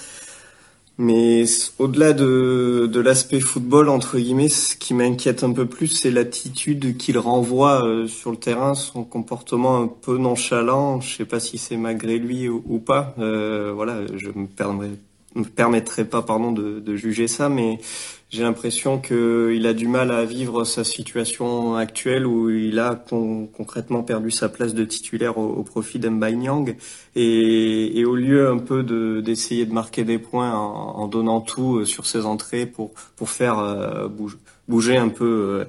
Mais 0.98 1.44
au-delà 1.78 2.12
de, 2.12 2.88
de 2.90 3.00
l'aspect 3.00 3.40
football, 3.40 3.88
entre 3.88 4.18
guillemets, 4.18 4.48
ce 4.48 4.76
qui 4.76 4.92
m'inquiète 4.94 5.42
un 5.42 5.52
peu 5.52 5.66
plus, 5.66 5.88
c'est 5.88 6.10
l'attitude 6.10 6.96
qu'il 6.96 7.18
renvoie 7.18 7.84
euh, 7.84 8.06
sur 8.06 8.30
le 8.30 8.36
terrain, 8.36 8.74
son 8.74 9.02
comportement 9.02 9.78
un 9.78 9.88
peu 9.88 10.18
nonchalant. 10.18 11.00
Je 11.00 11.16
sais 11.16 11.24
pas 11.24 11.40
si 11.40 11.56
c'est 11.56 11.78
malgré 11.78 12.18
lui 12.18 12.48
ou, 12.48 12.78
pas. 12.78 13.14
Euh, 13.18 13.72
voilà, 13.74 14.00
je 14.16 14.28
me 14.28 14.46
permettrai, 14.46 14.98
me 15.34 15.44
permettrai 15.44 16.04
pas, 16.04 16.22
pardon, 16.22 16.52
de, 16.52 16.80
de 16.80 16.96
juger 16.96 17.28
ça, 17.28 17.48
mais 17.48 17.78
j'ai 18.32 18.44
l'impression 18.44 18.98
qu'il 18.98 19.66
a 19.66 19.74
du 19.74 19.86
mal 19.88 20.10
à 20.10 20.24
vivre 20.24 20.64
sa 20.64 20.84
situation 20.84 21.76
actuelle 21.76 22.26
où 22.26 22.48
il 22.48 22.78
a 22.78 22.94
concrètement 23.52 24.02
perdu 24.02 24.30
sa 24.30 24.48
place 24.48 24.72
de 24.72 24.86
titulaire 24.86 25.36
au, 25.36 25.62
profit 25.62 25.98
d'Mbaye 25.98 26.38
et, 27.14 27.98
et, 28.00 28.04
au 28.06 28.16
lieu 28.16 28.48
un 28.48 28.56
peu 28.56 28.82
d'essayer 29.22 29.66
de, 29.66 29.72
marquer 29.74 30.04
des 30.04 30.18
points 30.18 30.54
en, 30.54 31.06
donnant 31.08 31.42
tout 31.42 31.80
euh, 31.80 31.84
sur 31.84 32.06
ses 32.06 32.24
entrées 32.24 32.64
pour, 32.64 32.92
pour 33.16 33.28
faire 33.28 33.58
euh, 33.58 34.08
bouger, 34.66 34.96
un 34.96 35.10
peu 35.10 35.60
euh, 35.60 35.64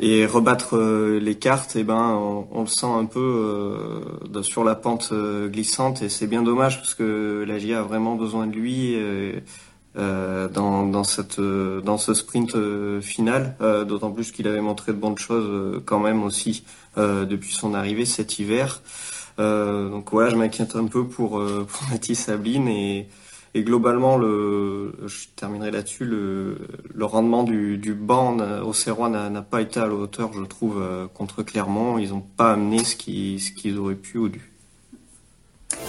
et 0.00 0.24
rebattre 0.26 0.78
les 0.78 1.34
cartes, 1.34 1.76
et 1.76 1.80
eh 1.80 1.84
ben 1.84 2.46
on, 2.50 2.60
le 2.62 2.66
sent 2.66 2.86
un 2.86 3.04
peu 3.04 4.00
sur 4.42 4.64
la 4.64 4.74
pente 4.74 5.12
glissante 5.46 6.02
et 6.02 6.08
c'est 6.08 6.26
bien 6.26 6.42
dommage 6.42 6.78
parce 6.78 6.94
que 6.94 7.44
la 7.46 7.58
GIA 7.58 7.80
a 7.80 7.82
vraiment 7.82 8.14
besoin 8.14 8.46
de 8.46 8.54
lui 8.54 8.96
dans, 9.94 10.86
dans, 10.86 11.04
cette, 11.04 11.38
dans 11.38 11.98
ce 11.98 12.14
sprint 12.14 12.56
final, 13.02 13.56
d'autant 13.86 14.10
plus 14.10 14.32
qu'il 14.32 14.48
avait 14.48 14.62
montré 14.62 14.92
de 14.92 14.98
bonnes 14.98 15.18
choses 15.18 15.82
quand 15.84 16.00
même 16.00 16.22
aussi 16.22 16.64
depuis 16.96 17.52
son 17.52 17.74
arrivée 17.74 18.06
cet 18.06 18.38
hiver. 18.38 18.80
donc 19.38 20.10
voilà, 20.12 20.30
je 20.30 20.36
m'inquiète 20.36 20.76
un 20.76 20.86
peu 20.86 21.04
pour, 21.06 21.30
pour 21.68 21.88
Mathis 21.90 22.30
et, 22.30 23.06
et 23.56 23.62
globalement, 23.62 24.16
le, 24.16 24.94
je 25.06 25.28
terminerai 25.36 25.70
là-dessus, 25.70 26.04
le, 26.04 26.56
rendement 27.00 27.44
du, 27.44 27.78
du 27.78 27.94
banc 27.94 28.36
au 28.64 28.72
Serrois 28.72 29.08
n'a 29.08 29.42
pas 29.42 29.60
été 29.60 29.78
à 29.78 29.86
la 29.86 29.94
hauteur, 29.94 30.32
je 30.32 30.42
trouve, 30.42 30.82
euh, 30.82 31.06
contre 31.06 31.44
Clermont. 31.44 31.98
Ils 31.98 32.10
n'ont 32.10 32.26
pas 32.36 32.52
amené 32.52 32.82
ce 32.82 32.96
qu'ils 32.96 33.78
auraient 33.78 33.94
pu 33.94 34.18
ou 34.18 34.28
dû. 34.28 34.50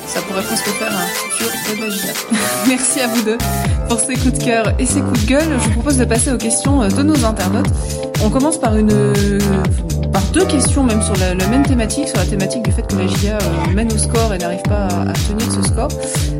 Ça 0.05 0.21
pourrait 0.21 0.43
presque 0.43 0.65
faire 0.65 0.95
un 0.95 1.07
futur 1.07 1.47
de 1.75 2.67
Merci 2.67 2.99
à 3.01 3.07
vous 3.07 3.21
deux 3.23 3.37
pour 3.89 3.99
ces 3.99 4.15
coups 4.15 4.39
de 4.39 4.43
cœur 4.43 4.79
et 4.79 4.85
ces 4.85 5.01
coups 5.01 5.23
de 5.23 5.27
gueule. 5.27 5.59
Je 5.59 5.65
vous 5.65 5.71
propose 5.71 5.97
de 5.97 6.05
passer 6.05 6.31
aux 6.31 6.37
questions 6.37 6.87
de 6.87 7.01
nos 7.01 7.25
internautes. 7.25 7.69
On 8.23 8.29
commence 8.29 8.59
par 8.59 8.75
une 8.77 9.13
deux 10.33 10.45
questions 10.45 10.83
même 10.83 11.01
sur 11.01 11.15
la, 11.15 11.33
même 11.47 11.63
thématique, 11.63 12.07
sur 12.07 12.17
la 12.17 12.25
thématique 12.25 12.63
du 12.63 12.71
fait 12.71 12.83
que 12.83 12.95
la 12.95 13.07
GIA 13.07 13.37
euh, 13.37 13.73
mène 13.73 13.91
au 13.91 13.97
score 13.97 14.33
et 14.33 14.37
n'arrive 14.37 14.61
pas 14.63 14.87
à, 14.87 15.13
tenir 15.13 15.51
ce 15.51 15.61
score. 15.61 15.89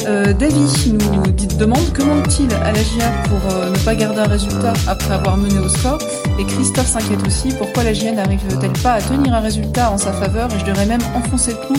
Euh, 0.07 0.33
David 0.33 0.69
nous 0.93 1.57
demande 1.57 1.91
que 1.93 2.03
manque-t-il 2.03 2.53
à 2.53 2.71
la 2.71 2.83
GIA 2.83 3.09
pour 3.29 3.53
euh, 3.53 3.71
ne 3.71 3.77
pas 3.77 3.95
garder 3.95 4.19
un 4.19 4.27
résultat 4.27 4.73
après 4.87 5.13
avoir 5.13 5.37
mené 5.37 5.59
au 5.59 5.69
score? 5.69 5.99
Et 6.39 6.45
Christophe 6.45 6.87
s'inquiète 6.87 7.25
aussi, 7.25 7.49
pourquoi 7.57 7.83
la 7.83 7.93
GIA 7.93 8.11
n'arrive-t-elle 8.11 8.73
pas 8.83 8.93
à 8.93 9.01
tenir 9.01 9.33
un 9.33 9.39
résultat 9.39 9.91
en 9.91 9.97
sa 9.97 10.13
faveur? 10.13 10.49
Et 10.53 10.59
je 10.59 10.65
devrais 10.65 10.85
même 10.85 11.01
enfoncer 11.15 11.51
le 11.51 11.67
clou 11.67 11.75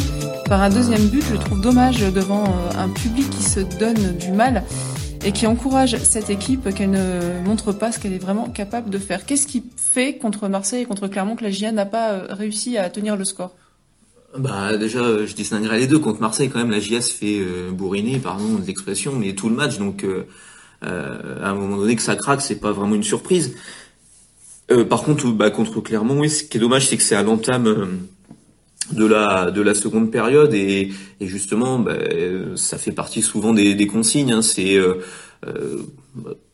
par 0.48 0.62
un 0.62 0.70
deuxième 0.70 1.06
but. 1.08 1.24
Je 1.30 1.36
trouve 1.36 1.60
dommage 1.60 1.98
devant 1.98 2.44
euh, 2.44 2.84
un 2.84 2.88
public 2.88 3.28
qui 3.30 3.42
se 3.42 3.60
donne 3.60 4.16
du 4.18 4.32
mal 4.32 4.62
et 5.26 5.32
qui 5.32 5.48
encourage 5.48 5.98
cette 6.04 6.30
équipe 6.30 6.72
qu'elle 6.72 6.90
ne 6.90 7.44
montre 7.44 7.72
pas 7.72 7.90
ce 7.90 7.98
qu'elle 7.98 8.12
est 8.12 8.18
vraiment 8.18 8.48
capable 8.48 8.90
de 8.90 8.98
faire. 8.98 9.26
Qu'est-ce 9.26 9.48
qui 9.48 9.64
fait 9.76 10.18
contre 10.18 10.46
Marseille 10.46 10.82
et 10.82 10.84
contre 10.84 11.08
Clermont 11.08 11.34
que 11.34 11.42
la 11.42 11.50
GIA 11.50 11.72
n'a 11.72 11.84
pas 11.84 12.12
euh, 12.12 12.26
réussi 12.30 12.78
à 12.78 12.88
tenir 12.90 13.16
le 13.16 13.24
score? 13.24 13.52
Bah 14.38 14.76
déjà, 14.76 15.26
je 15.26 15.34
distinguerai 15.34 15.80
les 15.80 15.88
deux. 15.88 15.98
Contre 15.98 16.20
Marseille, 16.20 16.48
quand 16.48 16.60
même, 16.60 16.70
la 16.70 16.78
GIA 16.78 17.00
se 17.00 17.12
fait 17.12 17.40
euh, 17.40 17.72
bourriner, 17.72 18.20
pardon 18.20 18.60
l'expression, 18.64 19.14
mais 19.16 19.34
tout 19.34 19.48
le 19.48 19.56
match. 19.56 19.78
Donc, 19.78 20.06
à 20.82 21.50
un 21.50 21.54
moment 21.54 21.78
donné 21.78 21.96
que 21.96 22.02
ça 22.02 22.14
craque, 22.14 22.40
c'est 22.40 22.60
pas 22.60 22.70
vraiment 22.70 22.94
une 22.94 23.02
surprise. 23.02 23.56
par 24.88 25.02
contre, 25.02 25.26
bah, 25.32 25.50
contre 25.50 25.80
Clermont, 25.80 26.20
oui, 26.20 26.30
ce 26.30 26.44
qui 26.44 26.56
est 26.56 26.60
dommage, 26.60 26.86
c'est 26.86 26.96
que 26.96 27.02
c'est 27.02 27.16
à 27.16 27.24
l'entame 27.24 27.98
de 28.92 29.04
la 29.04 29.50
de 29.50 29.60
la 29.62 29.74
seconde 29.74 30.10
période 30.10 30.54
et, 30.54 30.90
et 31.20 31.26
justement 31.26 31.78
bah, 31.78 31.96
ça 32.54 32.78
fait 32.78 32.92
partie 32.92 33.22
souvent 33.22 33.52
des, 33.52 33.74
des 33.74 33.86
consignes 33.86 34.32
hein. 34.32 34.42
c'est 34.42 34.76
euh, 34.76 34.94
euh, 35.46 35.82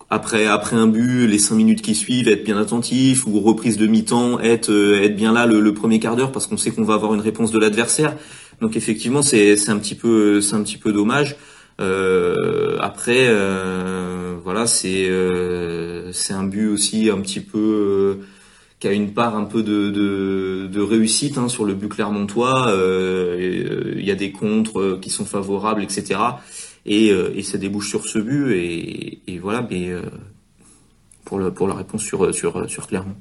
après 0.09 0.47
après 0.47 0.77
un 0.77 0.87
but 0.87 1.27
les 1.27 1.39
cinq 1.39 1.57
minutes 1.57 1.83
qui 1.83 1.95
suivent 1.95 2.29
être 2.29 2.45
bien 2.45 2.59
attentif 2.59 3.27
ou 3.27 3.41
reprise 3.41 3.77
de 3.77 3.87
mi-temps 3.87 4.41
être 4.41 4.71
euh, 4.71 5.03
être 5.03 5.17
bien 5.17 5.33
là 5.33 5.47
le, 5.47 5.61
le 5.61 5.75
premier 5.75 5.99
quart 5.99 6.17
d'heure 6.17 6.33
parce 6.33 6.47
qu'on 6.47 6.57
sait 6.57 6.71
qu'on 6.71 6.85
va 6.85 6.95
avoir 6.95 7.13
une 7.15 7.21
réponse 7.21 7.51
de 7.51 7.59
l'adversaire 7.59 8.17
donc 8.61 8.77
effectivement 8.77 9.23
c'est 9.23 9.57
c'est 9.57 9.71
un 9.71 9.79
petit 9.79 9.95
peu 9.95 10.41
c'est 10.41 10.57
un 10.57 10.63
petit 10.63 10.79
peu 10.79 10.93
dommage 10.93 11.37
euh, 11.81 12.79
après 12.81 13.29
voilà 14.43 14.67
c'est 14.67 15.11
c'est 16.13 16.33
un 16.33 16.45
but 16.45 16.69
aussi 16.69 17.11
un 17.11 17.21
petit 17.21 17.41
peu 17.41 18.21
qui 18.83 18.89
a 18.89 18.93
une 18.93 19.15
part 19.15 19.37
un 19.37 19.45
peu 19.45 19.63
de, 19.63 19.91
de, 20.67 20.81
réussite 20.81 21.39
hein, 21.39 21.47
sur 21.47 21.65
le 21.65 21.73
but 21.73 21.89
clermontois. 21.89 22.69
Euh, 22.71 23.37
euh, 23.39 23.95
il 23.97 24.05
y 24.05 24.11
a 24.11 24.17
des 24.17 24.33
contres 24.33 24.81
euh, 24.81 24.99
qui 25.01 25.09
sont 25.09 25.25
favorables, 25.25 25.85
etc. 25.85 26.19
Et, 26.85 27.43
ça 27.45 27.59
débouche 27.59 27.89
sur 27.89 28.07
ce 28.07 28.19
but. 28.19 28.51
Et, 28.57 29.39
voilà, 29.39 29.65
mais 29.71 29.93
pour, 31.25 31.39
pour 31.55 31.69
la 31.69 31.75
réponse 31.75 32.03
sur, 32.03 32.35
sur, 32.35 32.69
sur 32.69 32.89
Clermont. 32.89 33.15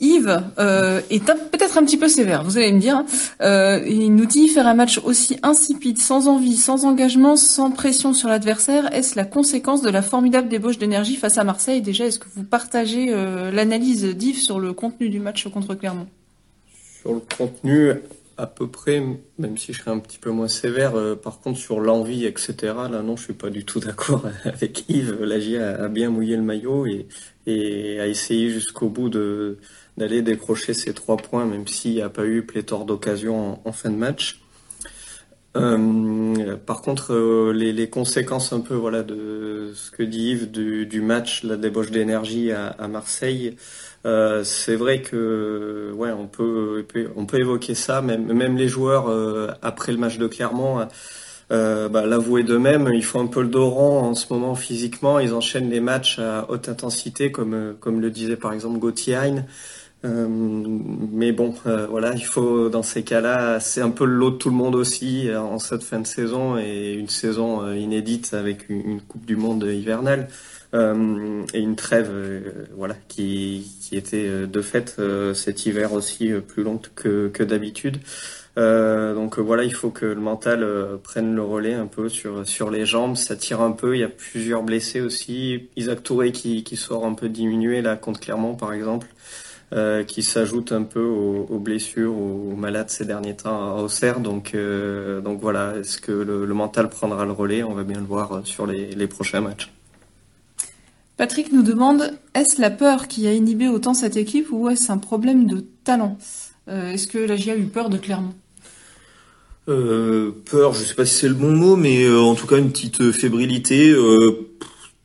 Yves 0.00 0.42
euh, 0.58 1.00
est 1.10 1.24
peut-être 1.24 1.76
un 1.76 1.84
petit 1.84 1.98
peu 1.98 2.08
sévère, 2.08 2.42
vous 2.42 2.56
allez 2.56 2.72
me 2.72 2.80
dire. 2.80 3.04
Euh, 3.42 3.84
il 3.86 4.14
nous 4.14 4.24
dit 4.24 4.48
faire 4.48 4.66
un 4.66 4.74
match 4.74 4.98
aussi 5.04 5.38
insipide, 5.42 5.98
sans 5.98 6.26
envie, 6.26 6.56
sans 6.56 6.86
engagement, 6.86 7.36
sans 7.36 7.70
pression 7.70 8.14
sur 8.14 8.28
l'adversaire. 8.28 8.92
Est-ce 8.94 9.16
la 9.16 9.24
conséquence 9.24 9.82
de 9.82 9.90
la 9.90 10.02
formidable 10.02 10.48
débauche 10.48 10.78
d'énergie 10.78 11.16
face 11.16 11.36
à 11.36 11.44
Marseille? 11.44 11.82
Déjà, 11.82 12.06
est-ce 12.06 12.18
que 12.18 12.28
vous 12.34 12.44
partagez 12.44 13.08
euh, 13.10 13.50
l'analyse 13.50 14.04
d'Yves 14.04 14.38
sur 14.38 14.58
le 14.58 14.72
contenu 14.72 15.10
du 15.10 15.20
match 15.20 15.46
contre 15.48 15.74
Clermont? 15.74 16.08
Sur 17.02 17.12
le 17.12 17.20
contenu, 17.36 17.92
à 18.38 18.46
peu 18.46 18.68
près, 18.68 19.02
même 19.38 19.58
si 19.58 19.74
je 19.74 19.80
serais 19.80 19.90
un 19.90 19.98
petit 19.98 20.18
peu 20.18 20.30
moins 20.30 20.48
sévère. 20.48 20.92
Par 21.22 21.40
contre, 21.40 21.58
sur 21.58 21.80
l'envie, 21.80 22.24
etc., 22.24 22.54
là, 22.90 23.02
non, 23.02 23.16
je 23.16 23.24
suis 23.24 23.32
pas 23.34 23.50
du 23.50 23.66
tout 23.66 23.80
d'accord 23.86 24.24
avec 24.44 24.84
Yves. 24.88 25.22
Lagier 25.22 25.58
a, 25.58 25.88
bien 25.88 26.08
mouillé 26.08 26.36
le 26.36 26.42
maillot 26.42 26.86
et 27.46 28.00
a 28.00 28.06
essayé 28.06 28.48
jusqu'au 28.50 28.88
bout 28.88 29.08
de 29.08 29.58
d'aller 29.96 30.22
décrocher 30.22 30.74
ces 30.74 30.94
trois 30.94 31.16
points, 31.16 31.44
même 31.44 31.66
s'il 31.66 31.92
n'y 31.92 32.02
a 32.02 32.08
pas 32.08 32.24
eu 32.24 32.42
pléthore 32.42 32.84
d'occasions 32.84 33.60
en, 33.64 33.72
fin 33.72 33.90
de 33.90 33.96
match. 33.96 34.40
Euh, 35.56 36.56
par 36.56 36.80
contre, 36.80 37.12
euh, 37.12 37.52
les, 37.52 37.90
conséquences 37.90 38.52
un 38.52 38.60
peu 38.60 38.74
voilà 38.74 39.02
de 39.02 39.72
ce 39.74 39.90
que 39.90 40.04
dit 40.04 40.30
Yves 40.30 40.50
du, 40.50 41.00
match, 41.00 41.42
la 41.42 41.56
débauche 41.56 41.90
d'énergie 41.90 42.52
à, 42.52 42.86
Marseille, 42.88 43.56
euh, 44.06 44.44
c'est 44.44 44.76
vrai 44.76 45.02
que 45.02 45.92
on 45.98 46.26
peut 46.26 47.40
évoquer 47.40 47.74
ça. 47.74 48.00
Même 48.00 48.32
même 48.32 48.56
les 48.56 48.68
joueurs 48.68 49.08
après 49.62 49.92
le 49.92 49.98
match 49.98 50.18
de 50.18 50.26
Clermont. 50.26 50.86
Bah, 51.50 52.06
l'avouer 52.06 52.44
d'eux-mêmes, 52.44 52.88
ils 52.94 53.04
font 53.04 53.22
un 53.22 53.26
peu 53.26 53.42
le 53.42 53.48
dos 53.48 53.68
rond 53.68 53.98
en 53.98 54.14
ce 54.14 54.32
moment 54.32 54.54
physiquement. 54.54 55.18
Ils 55.18 55.34
enchaînent 55.34 55.68
les 55.68 55.80
matchs 55.80 56.20
à 56.20 56.46
haute 56.48 56.68
intensité, 56.68 57.32
comme 57.32 57.74
comme 57.80 58.00
le 58.00 58.10
disait 58.12 58.36
par 58.36 58.52
exemple 58.52 58.78
Gauthier 58.78 59.42
euh, 60.04 60.26
mais 60.28 61.32
bon, 61.32 61.54
euh, 61.66 61.86
voilà, 61.86 62.14
il 62.14 62.24
faut 62.24 62.70
dans 62.70 62.82
ces 62.82 63.02
cas-là, 63.02 63.60
c'est 63.60 63.82
un 63.82 63.90
peu 63.90 64.06
le 64.06 64.14
lot 64.14 64.30
de 64.30 64.36
tout 64.36 64.48
le 64.48 64.56
monde 64.56 64.74
aussi 64.74 65.28
euh, 65.28 65.40
en 65.40 65.58
cette 65.58 65.82
fin 65.82 66.00
de 66.00 66.06
saison 66.06 66.56
et 66.58 66.94
une 66.94 67.08
saison 67.10 67.70
inédite 67.72 68.32
avec 68.32 68.68
une, 68.70 69.00
Coupe 69.02 69.26
du 69.26 69.36
Monde 69.36 69.64
hivernale 69.64 70.28
et 70.72 71.58
une 71.58 71.74
trêve, 71.74 72.10
voilà, 72.76 72.94
qui, 73.08 73.66
qui 73.82 73.96
était 73.96 74.46
de 74.46 74.62
fait 74.62 75.00
cet 75.34 75.66
hiver 75.66 75.92
aussi 75.92 76.30
plus 76.46 76.62
longue 76.62 76.86
que, 76.94 77.28
que 77.28 77.42
d'habitude. 77.42 77.98
donc 78.56 79.40
voilà, 79.40 79.64
il 79.64 79.74
faut 79.74 79.90
que 79.90 80.06
le 80.06 80.20
mental 80.20 80.64
prenne 81.02 81.34
le 81.34 81.42
relais 81.42 81.74
un 81.74 81.86
peu 81.86 82.08
sur 82.08 82.46
sur 82.46 82.70
les 82.70 82.86
jambes, 82.86 83.16
ça 83.16 83.34
tire 83.34 83.60
un 83.62 83.72
peu. 83.72 83.96
Il 83.96 84.00
y 84.00 84.04
a 84.04 84.08
plusieurs 84.08 84.62
blessés 84.62 85.00
aussi. 85.00 85.68
Isaac 85.76 86.04
Touré 86.04 86.30
qui, 86.30 86.62
qui 86.62 86.76
sort 86.76 87.04
un 87.04 87.14
peu 87.14 87.28
diminué 87.28 87.82
là 87.82 87.96
contre 87.96 88.20
Clermont 88.20 88.54
par 88.54 88.72
exemple. 88.72 89.08
Euh, 89.72 90.02
qui 90.02 90.24
s'ajoute 90.24 90.72
un 90.72 90.82
peu 90.82 91.00
aux, 91.04 91.46
aux, 91.48 91.60
blessures, 91.60 92.12
aux 92.12 92.56
malades 92.56 92.90
ces 92.90 93.04
derniers 93.04 93.36
temps 93.36 93.76
à 93.76 93.80
Auxerre. 93.80 94.18
Donc, 94.18 94.52
euh, 94.56 95.20
donc 95.20 95.40
voilà, 95.40 95.76
est-ce 95.76 95.98
que 95.98 96.10
le, 96.10 96.44
le, 96.44 96.54
mental 96.54 96.88
prendra 96.88 97.24
le 97.24 97.30
relais? 97.30 97.62
On 97.62 97.74
va 97.74 97.84
bien 97.84 98.00
le 98.00 98.04
voir 98.04 98.40
sur 98.42 98.66
les, 98.66 98.90
les 98.90 99.06
prochains 99.06 99.40
matchs. 99.40 99.70
Patrick 101.16 101.52
nous 101.52 101.62
demande 101.62 102.18
est-ce 102.34 102.60
la 102.60 102.70
peur 102.70 103.06
qui 103.06 103.28
a 103.28 103.32
inhibé 103.32 103.68
autant 103.68 103.94
cette 103.94 104.16
équipe 104.16 104.48
ou 104.50 104.68
est-ce 104.70 104.90
un 104.90 104.98
problème 104.98 105.46
de 105.46 105.64
talent? 105.84 106.18
Euh, 106.66 106.90
Est-ce 106.90 107.06
que 107.06 107.18
la 107.18 107.36
GIA 107.36 107.52
a 107.52 107.56
eu 107.56 107.66
peur 107.66 107.90
de 107.90 107.98
Clermont? 107.98 108.34
Euh, 109.68 110.32
peur, 110.50 110.72
je 110.72 110.82
sais 110.82 110.94
pas 110.94 111.06
si 111.06 111.14
c'est 111.14 111.28
le 111.28 111.34
bon 111.34 111.52
mot, 111.52 111.76
mais 111.76 112.02
euh, 112.04 112.18
en 112.18 112.34
tout 112.34 112.48
cas 112.48 112.58
une 112.58 112.72
petite 112.72 113.12
fébrilité. 113.12 113.90
Euh, 113.90 114.48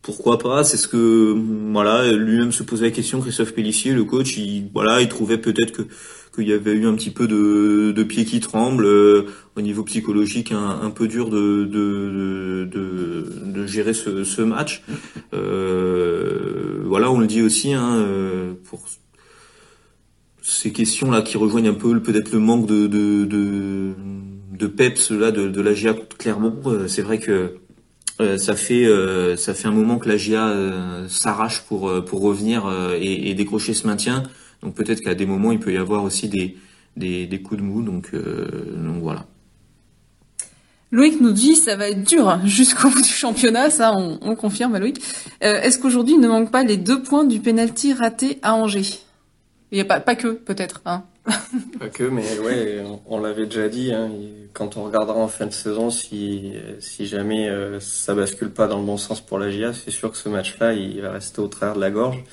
pourquoi 0.05 0.37
pas 0.37 0.63
C'est 0.63 0.77
ce 0.77 0.87
que 0.87 1.35
voilà 1.71 2.13
lui-même 2.13 2.51
se 2.51 2.61
posait 2.61 2.85
la 2.85 2.91
question. 2.91 3.21
Christophe 3.21 3.55
Pellissier, 3.55 3.91
le 3.91 4.03
coach, 4.03 4.37
il 4.37 4.69
voilà, 4.71 5.01
il 5.01 5.09
trouvait 5.09 5.39
peut-être 5.39 5.71
que 5.71 5.81
qu'il 6.35 6.47
y 6.47 6.53
avait 6.53 6.73
eu 6.73 6.85
un 6.85 6.93
petit 6.93 7.09
peu 7.09 7.27
de, 7.27 7.91
de 7.91 8.03
pieds 8.03 8.23
qui 8.25 8.39
tremblent 8.39 8.85
euh, 8.85 9.23
au 9.55 9.61
niveau 9.61 9.83
psychologique, 9.83 10.51
un, 10.51 10.91
peu 10.91 11.07
dur 11.07 11.29
de 11.29 11.63
de, 11.63 12.69
de, 12.71 13.65
gérer 13.65 13.95
ce, 13.95 14.23
ce 14.23 14.43
match. 14.43 14.83
Euh, 15.33 16.83
voilà, 16.85 17.09
on 17.09 17.19
le 17.19 17.25
dit 17.25 17.41
aussi 17.41 17.73
hein, 17.73 17.95
euh, 17.95 18.53
pour 18.65 18.85
ces 20.43 20.71
questions 20.71 21.09
là 21.09 21.23
qui 21.23 21.37
rejoignent 21.37 21.69
un 21.69 21.73
peu 21.73 21.99
peut-être 21.99 22.31
le 22.31 22.39
manque 22.39 22.67
de 22.67 22.85
de, 22.85 23.25
de, 23.25 23.93
de 24.51 24.67
peps 24.67 25.09
là 25.09 25.31
de, 25.31 25.47
de 25.47 25.61
la 25.61 25.73
GIA 25.73 25.95
Clermont. 26.19 26.61
C'est 26.87 27.01
vrai 27.01 27.17
que 27.17 27.55
euh, 28.21 28.37
ça 28.37 28.55
fait 28.55 28.85
euh, 28.85 29.35
ça 29.35 29.53
fait 29.53 29.67
un 29.67 29.71
moment 29.73 29.97
que 29.97 30.07
la 30.07 30.15
GIA 30.15 30.47
euh, 30.47 31.07
s'arrache 31.09 31.61
pour 31.61 31.91
pour 32.05 32.21
revenir 32.21 32.71
et, 32.99 33.29
et, 33.29 33.33
décrocher 33.33 33.73
ce 33.73 33.87
maintien. 33.87 34.23
Donc 34.61 34.75
peut-être 34.75 35.01
qu'à 35.01 35.15
des 35.15 35.25
moments 35.25 35.51
il 35.51 35.59
peut 35.59 35.73
y 35.73 35.77
avoir 35.77 36.03
aussi 36.03 36.29
des 36.29 36.57
des, 36.95 37.27
des 37.27 37.41
coups 37.41 37.59
de 37.59 37.65
mou. 37.65 37.81
Donc 37.81 38.11
donc 38.13 39.01
voilà. 39.01 39.25
Loïc 40.91 41.19
nous 41.19 41.31
dit 41.31 41.55
ça 41.55 41.75
va 41.75 41.89
être 41.89 42.03
dur 42.03 42.29
hein, 42.29 42.41
jusqu'au 42.45 42.89
bout 42.89 43.01
du 43.01 43.09
championnat, 43.09 43.69
ça 43.69 43.91
on, 43.93 44.17
on 44.21 44.35
confirme 44.35 44.77
Loïc. 44.77 45.01
Est-ce 45.41 45.77
qu'aujourd'hui 45.77 46.13
il 46.13 46.21
ne 46.21 46.27
manque 46.27 46.51
pas 46.51 46.63
les 46.63 46.77
deux 46.77 47.01
points 47.01 47.25
du 47.25 47.39
penalty 47.41 47.93
raté 47.93 48.39
à 48.43 48.55
Angers? 48.55 48.99
Il 49.71 49.75
n'y 49.75 49.81
a 49.81 49.85
pas 49.85 49.99
pas 49.99 50.15
que 50.15 50.29
peut-être. 50.29 50.81
Hein 50.85 51.03
Pas 51.79 51.89
que, 51.89 52.03
mais 52.03 52.37
ouais, 52.39 52.83
on, 53.07 53.19
l'avait 53.19 53.45
déjà 53.45 53.67
dit. 53.67 53.91
Hein, 53.91 54.11
quand 54.53 54.77
on 54.77 54.83
regardera 54.83 55.17
en 55.17 55.27
fin 55.27 55.47
de 55.47 55.53
saison, 55.53 55.89
si 55.89 56.53
si 56.79 57.07
jamais 57.07 57.49
euh, 57.49 57.79
ça 57.79 58.13
bascule 58.13 58.51
pas 58.51 58.67
dans 58.67 58.79
le 58.79 58.85
bon 58.85 58.97
sens 58.97 59.21
pour 59.21 59.39
la 59.39 59.49
GIA, 59.49 59.73
c'est 59.73 59.91
sûr 59.91 60.11
que 60.11 60.17
ce 60.17 60.29
match-là, 60.29 60.73
il 60.73 61.01
va 61.01 61.11
rester 61.11 61.41
au 61.41 61.47
travers 61.47 61.75
de 61.75 61.81
la 61.81 61.89
gorge, 61.89 62.23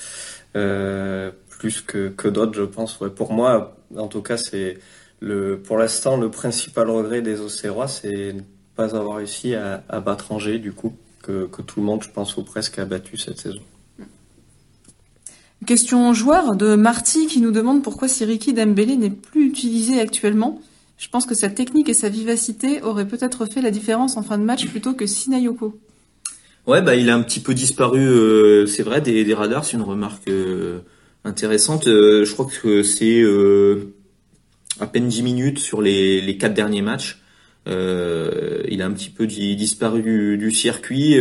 euh, 0.57 1.31
plus 1.49 1.81
que 1.81 2.09
que 2.09 2.29
d'autres, 2.29 2.53
je 2.53 2.65
pense. 2.65 3.01
Ouais, 3.01 3.11
pour 3.11 3.33
moi, 3.33 3.77
en 3.97 4.09
tout 4.09 4.23
cas, 4.23 4.37
c'est 4.37 4.79
le 5.21 5.59
pour 5.59 5.79
l'instant 5.79 6.17
le 6.19 6.31
principal 6.31 6.91
regret 6.91 7.23
des 7.23 7.41
Auxerrois, 7.41 7.89
c'est 7.89 8.35
ne 8.35 8.43
pas 8.77 8.95
avoir 8.97 9.17
réussi 9.19 9.55
à, 9.55 9.85
à 9.89 10.01
battre 10.01 10.33
Angers, 10.33 10.59
du 10.59 10.73
coup, 10.73 10.97
que 11.23 11.47
que 11.47 11.63
tout 11.63 11.81
le 11.81 11.87
monde, 11.87 12.03
je 12.03 12.11
pense, 12.11 12.37
ou 12.37 12.45
presque, 12.45 12.79
a 12.79 12.85
battu 12.85 13.17
cette 13.17 13.39
saison. 13.39 13.63
Question 15.67 16.13
joueur 16.13 16.57
de 16.57 16.75
Marty 16.75 17.29
qui 17.29 17.41
nous 17.41 17.53
demande 17.53 17.85
pourquoi 17.85 18.09
Siriki 18.09 18.53
Dembélé 18.53 18.97
n'est 18.97 19.11
plus 19.11 19.47
utilisé 19.47 20.01
actuellement. 20.01 20.61
Je 20.99 21.09
pense 21.09 21.25
que 21.25 21.37
sa 21.37 21.51
technique 21.51 21.89
et 21.89 21.95
sa 21.95 22.09
vivacité 22.09 22.83
auraient 22.83 23.07
peut-être 23.07 23.47
fait 23.47 23.63
la 23.63 23.71
différence 23.71 24.17
en 24.17 24.23
fin 24.23 24.39
de 24.39 24.45
match 24.45 24.67
plutôt 24.67 24.95
que 24.95 25.07
Sinayoko. 25.07 25.79
Ouais, 26.67 26.83
bah 26.83 26.97
il 26.97 27.11
a 27.11 27.15
un 27.15 27.23
petit 27.23 27.41
peu 27.41 27.55
disparu, 27.55 28.01
euh, 28.01 28.67
c'est 28.67 28.83
vrai, 28.83 29.01
des, 29.01 29.25
des 29.25 29.35
radars, 29.35 29.65
c'est 29.65 29.77
une 29.77 29.83
remarque 29.83 30.29
euh, 30.29 30.81
intéressante. 31.25 31.87
Euh, 31.87 32.25
je 32.25 32.33
crois 32.33 32.47
que 32.47 32.83
c'est 32.83 33.23
à 34.81 34.87
peine 34.87 35.07
10 35.07 35.23
minutes 35.23 35.59
sur 35.61 35.81
les, 35.81 36.21
les 36.21 36.39
quatre 36.39 36.55
derniers 36.55 36.83
matchs. 36.83 37.21
il 37.67 38.83
a 38.83 38.87
un 38.87 38.93
petit 38.93 39.11
peu 39.11 39.27
disparu 39.29 40.03
du, 40.03 40.39
du 40.39 40.51
circuit. 40.51 41.17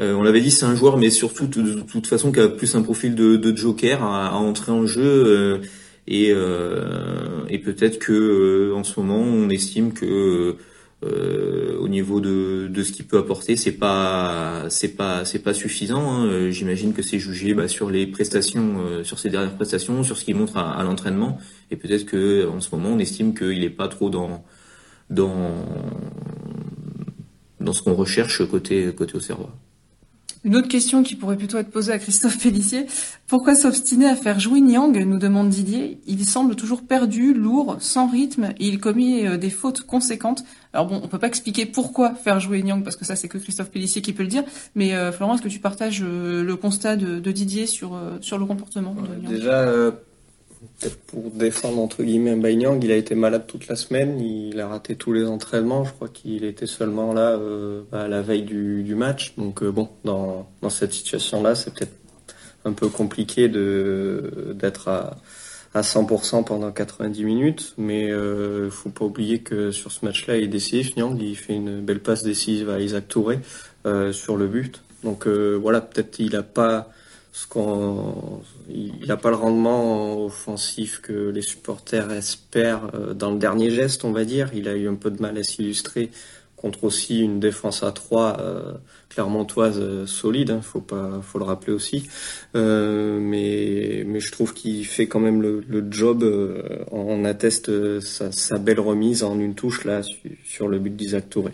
Euh, 0.00 0.14
on 0.14 0.22
l'avait 0.22 0.40
dit, 0.40 0.50
c'est 0.50 0.64
un 0.64 0.74
joueur, 0.74 0.96
mais 0.96 1.10
surtout 1.10 1.46
de, 1.46 1.80
toute 1.82 2.06
façon 2.06 2.32
qui 2.32 2.40
a 2.40 2.48
plus 2.48 2.74
un 2.74 2.82
profil 2.82 3.14
de, 3.14 3.56
joker 3.56 4.02
à, 4.02 4.34
entrer 4.36 4.72
en 4.72 4.86
jeu. 4.86 5.02
Euh, 5.02 5.58
et, 6.08 6.32
euh, 6.32 7.44
et 7.48 7.58
peut-être 7.58 7.98
que 7.98 8.72
en 8.74 8.84
ce 8.84 8.98
moment, 8.98 9.20
on 9.20 9.48
estime 9.48 9.92
que 9.92 10.56
au 11.78 11.88
niveau 11.88 12.20
de, 12.20 12.68
de 12.68 12.82
ce 12.84 12.92
qu'il 12.92 13.06
peut 13.06 13.18
apporter, 13.18 13.56
c'est 13.56 13.72
pas 13.72 14.66
c'est 14.68 14.96
pas 14.96 15.24
c'est 15.24 15.40
pas 15.40 15.52
suffisant. 15.52 16.10
Hein. 16.10 16.50
J'imagine 16.50 16.92
que 16.94 17.02
c'est 17.02 17.18
jugé 17.18 17.54
bah, 17.54 17.68
sur 17.68 17.90
les 17.90 18.06
prestations, 18.06 19.04
sur 19.04 19.18
ses 19.18 19.28
dernières 19.28 19.54
prestations, 19.56 20.02
sur 20.04 20.16
ce 20.16 20.24
qu'il 20.24 20.36
montre 20.36 20.56
à, 20.56 20.82
l'entraînement. 20.84 21.38
Et 21.70 21.76
peut-être 21.76 22.06
que 22.06 22.48
en 22.48 22.60
ce 22.60 22.74
moment, 22.74 22.90
on 22.90 22.98
estime 22.98 23.34
qu'il 23.34 23.64
est 23.64 23.70
pas 23.70 23.88
trop 23.88 24.10
dans 24.10 24.44
dans 25.10 25.66
dans 27.60 27.72
ce 27.72 27.82
qu'on 27.82 27.94
recherche 27.94 28.46
côté 28.48 28.92
côté 28.94 29.16
au 29.16 29.20
cerveau. 29.20 29.48
Une 30.44 30.56
autre 30.56 30.68
question 30.68 31.04
qui 31.04 31.14
pourrait 31.14 31.36
plutôt 31.36 31.58
être 31.58 31.70
posée 31.70 31.92
à 31.92 31.98
Christophe 31.98 32.38
Pellissier. 32.42 32.86
Pourquoi 33.28 33.54
s'obstiner 33.54 34.08
à 34.08 34.16
faire 34.16 34.40
jouer 34.40 34.60
Niang 34.60 34.92
nous 34.92 35.18
demande 35.18 35.48
Didier. 35.50 36.00
Il 36.06 36.24
semble 36.24 36.56
toujours 36.56 36.82
perdu, 36.82 37.32
lourd, 37.32 37.76
sans 37.78 38.08
rythme, 38.08 38.52
et 38.58 38.66
il 38.66 38.80
commet 38.80 39.28
euh, 39.28 39.36
des 39.36 39.50
fautes 39.50 39.82
conséquentes. 39.82 40.44
Alors 40.72 40.86
bon, 40.86 41.00
on 41.02 41.06
peut 41.06 41.20
pas 41.20 41.28
expliquer 41.28 41.64
pourquoi 41.64 42.14
faire 42.14 42.40
jouer 42.40 42.62
Niang, 42.62 42.82
parce 42.82 42.96
que 42.96 43.04
ça 43.04 43.14
c'est 43.14 43.28
que 43.28 43.38
Christophe 43.38 43.70
Pellissier 43.70 44.02
qui 44.02 44.12
peut 44.12 44.24
le 44.24 44.28
dire. 44.28 44.42
Mais 44.74 44.94
euh, 44.94 45.12
Florent, 45.12 45.34
est-ce 45.34 45.42
que 45.42 45.48
tu 45.48 45.60
partages 45.60 46.02
euh, 46.02 46.42
le 46.42 46.56
constat 46.56 46.96
de, 46.96 47.32
Didier 47.32 47.66
sur, 47.66 47.98
sur 48.20 48.36
le 48.36 48.44
comportement 48.44 48.94
de 48.94 49.20
Niang? 49.20 49.32
Déjà, 49.32 49.92
pour 51.06 51.30
défendre 51.30 51.80
entre 51.80 52.02
guillemets 52.02 52.36
Bainang, 52.36 52.80
il 52.82 52.90
a 52.90 52.96
été 52.96 53.14
malade 53.14 53.46
toute 53.46 53.68
la 53.68 53.76
semaine, 53.76 54.20
il 54.20 54.60
a 54.60 54.68
raté 54.68 54.96
tous 54.96 55.12
les 55.12 55.24
entraînements, 55.24 55.84
je 55.84 55.92
crois 55.92 56.08
qu'il 56.08 56.44
était 56.44 56.66
seulement 56.66 57.12
là 57.12 57.32
euh, 57.32 57.82
à 57.92 58.08
la 58.08 58.22
veille 58.22 58.42
du, 58.42 58.94
match. 58.94 59.34
Donc 59.36 59.62
euh, 59.62 59.70
bon, 59.70 59.88
dans, 60.04 60.46
cette 60.70 60.92
situation-là, 60.92 61.54
c'est 61.54 61.72
peut-être 61.72 61.94
un 62.64 62.72
peu 62.72 62.88
compliqué 62.88 63.48
d'être 63.48 64.88
à, 64.88 65.16
à 65.74 65.80
100% 65.80 66.44
pendant 66.44 66.70
90 66.70 67.24
minutes, 67.24 67.74
mais 67.76 68.10
euh, 68.10 68.70
faut 68.70 68.90
pas 68.90 69.04
oublier 69.04 69.40
que 69.40 69.70
sur 69.70 69.90
ce 69.90 70.04
match-là, 70.04 70.36
il 70.36 70.44
est 70.44 70.48
décisif. 70.48 70.96
Niang, 70.96 71.18
il 71.20 71.36
fait 71.36 71.54
une 71.54 71.80
belle 71.80 72.00
passe 72.00 72.22
décisive 72.22 72.70
à 72.70 72.80
Isaac 72.80 73.08
Touré 73.08 73.40
euh, 73.86 74.12
sur 74.12 74.36
le 74.36 74.46
but. 74.46 74.82
Donc 75.02 75.26
voilà, 75.26 75.80
peut-être 75.80 76.20
il 76.20 76.36
a 76.36 76.44
pas 76.44 76.88
ce 77.32 77.46
qu'on, 77.46 78.42
il 78.68 79.06
n'a 79.06 79.16
pas 79.16 79.30
le 79.30 79.36
rendement 79.36 80.24
offensif 80.24 81.00
que 81.00 81.30
les 81.30 81.42
supporters 81.42 82.12
espèrent 82.12 82.90
euh, 82.94 83.14
dans 83.14 83.30
le 83.30 83.38
dernier 83.38 83.70
geste, 83.70 84.04
on 84.04 84.12
va 84.12 84.24
dire. 84.24 84.50
Il 84.54 84.68
a 84.68 84.76
eu 84.76 84.88
un 84.88 84.94
peu 84.94 85.10
de 85.10 85.20
mal 85.20 85.38
à 85.38 85.42
s'illustrer 85.42 86.10
contre 86.62 86.84
aussi 86.84 87.20
une 87.20 87.40
défense 87.40 87.82
à 87.82 87.90
3 87.90 88.38
euh, 88.40 88.72
clermontoise 89.08 89.80
euh, 89.80 90.06
solide, 90.06 90.50
hein, 90.52 90.60
faut 90.62 90.80
pas, 90.80 91.20
faut 91.20 91.38
le 91.38 91.44
rappeler 91.44 91.72
aussi. 91.72 92.08
Euh, 92.54 93.18
mais, 93.20 94.20
je 94.20 94.30
trouve 94.30 94.54
qu'il 94.54 94.86
fait 94.86 95.08
quand 95.08 95.18
même 95.18 95.42
le, 95.42 95.84
job. 95.90 96.24
on 96.92 97.24
atteste 97.24 98.00
sa, 98.00 98.30
sa, 98.30 98.58
belle 98.58 98.78
remise 98.78 99.24
en 99.24 99.38
une 99.40 99.54
touche 99.54 99.84
là 99.84 100.02
sur 100.44 100.68
le 100.68 100.78
but 100.78 100.94
d'Isaac 100.94 101.28
Touré. 101.28 101.52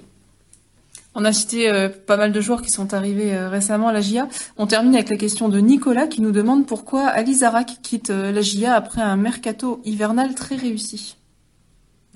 On 1.21 1.25
a 1.25 1.33
cité 1.33 1.69
euh, 1.69 1.89
pas 1.89 2.17
mal 2.17 2.31
de 2.31 2.41
joueurs 2.41 2.63
qui 2.63 2.71
sont 2.71 2.95
arrivés 2.95 3.35
euh, 3.35 3.49
récemment 3.49 3.89
à 3.89 3.93
la 3.93 4.01
GIA. 4.01 4.29
On 4.57 4.69
termine 4.69 4.95
avec 4.95 5.09
la 5.09 5.17
question 5.17 5.49
de 5.49 5.59
Nicolas 5.59 6.07
qui 6.07 6.23
nous 6.23 6.31
demande 6.31 6.65
pourquoi 6.65 7.09
Ali 7.09 7.35
Zarak 7.35 7.79
quitte 7.83 8.11
euh, 8.11 8.31
la 8.31 8.41
GIA 8.41 8.73
après 8.73 9.03
un 9.03 9.17
mercato 9.17 9.81
hivernal 9.85 10.37
très 10.37 10.55
réussi. 10.55 11.17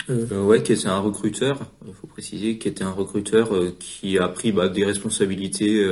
ouais, 0.08 0.62
qui 0.62 0.72
était 0.72 0.86
un 0.86 1.00
recruteur, 1.00 1.62
il 1.84 1.92
faut 1.94 2.06
préciser, 2.06 2.58
qui 2.58 2.68
était 2.68 2.84
un 2.84 2.92
recruteur 2.92 3.50
qui 3.80 4.18
a 4.18 4.28
pris 4.28 4.52
bah, 4.52 4.68
des 4.68 4.84
responsabilités 4.84 5.84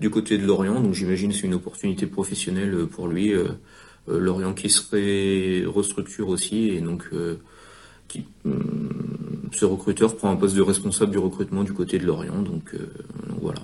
du 0.00 0.10
côté 0.10 0.36
de 0.36 0.44
Lorient. 0.44 0.80
Donc 0.80 0.94
j'imagine 0.94 1.30
c'est 1.30 1.46
une 1.46 1.54
opportunité 1.54 2.06
professionnelle 2.06 2.86
pour 2.90 3.06
lui. 3.06 3.32
Lorient 4.08 4.54
qui 4.54 4.70
serait 4.70 5.64
restructure 5.66 6.28
aussi 6.28 6.70
et 6.70 6.80
donc 6.80 7.10
qui, 8.08 8.24
ce 9.52 9.64
recruteur 9.64 10.16
prend 10.16 10.30
un 10.30 10.36
poste 10.36 10.56
de 10.56 10.62
responsable 10.62 11.12
du 11.12 11.18
recrutement 11.18 11.62
du 11.62 11.72
côté 11.72 11.98
de 11.98 12.06
Lorient. 12.06 12.42
Donc, 12.42 12.74
euh, 12.74 12.92
voilà. 13.40 13.60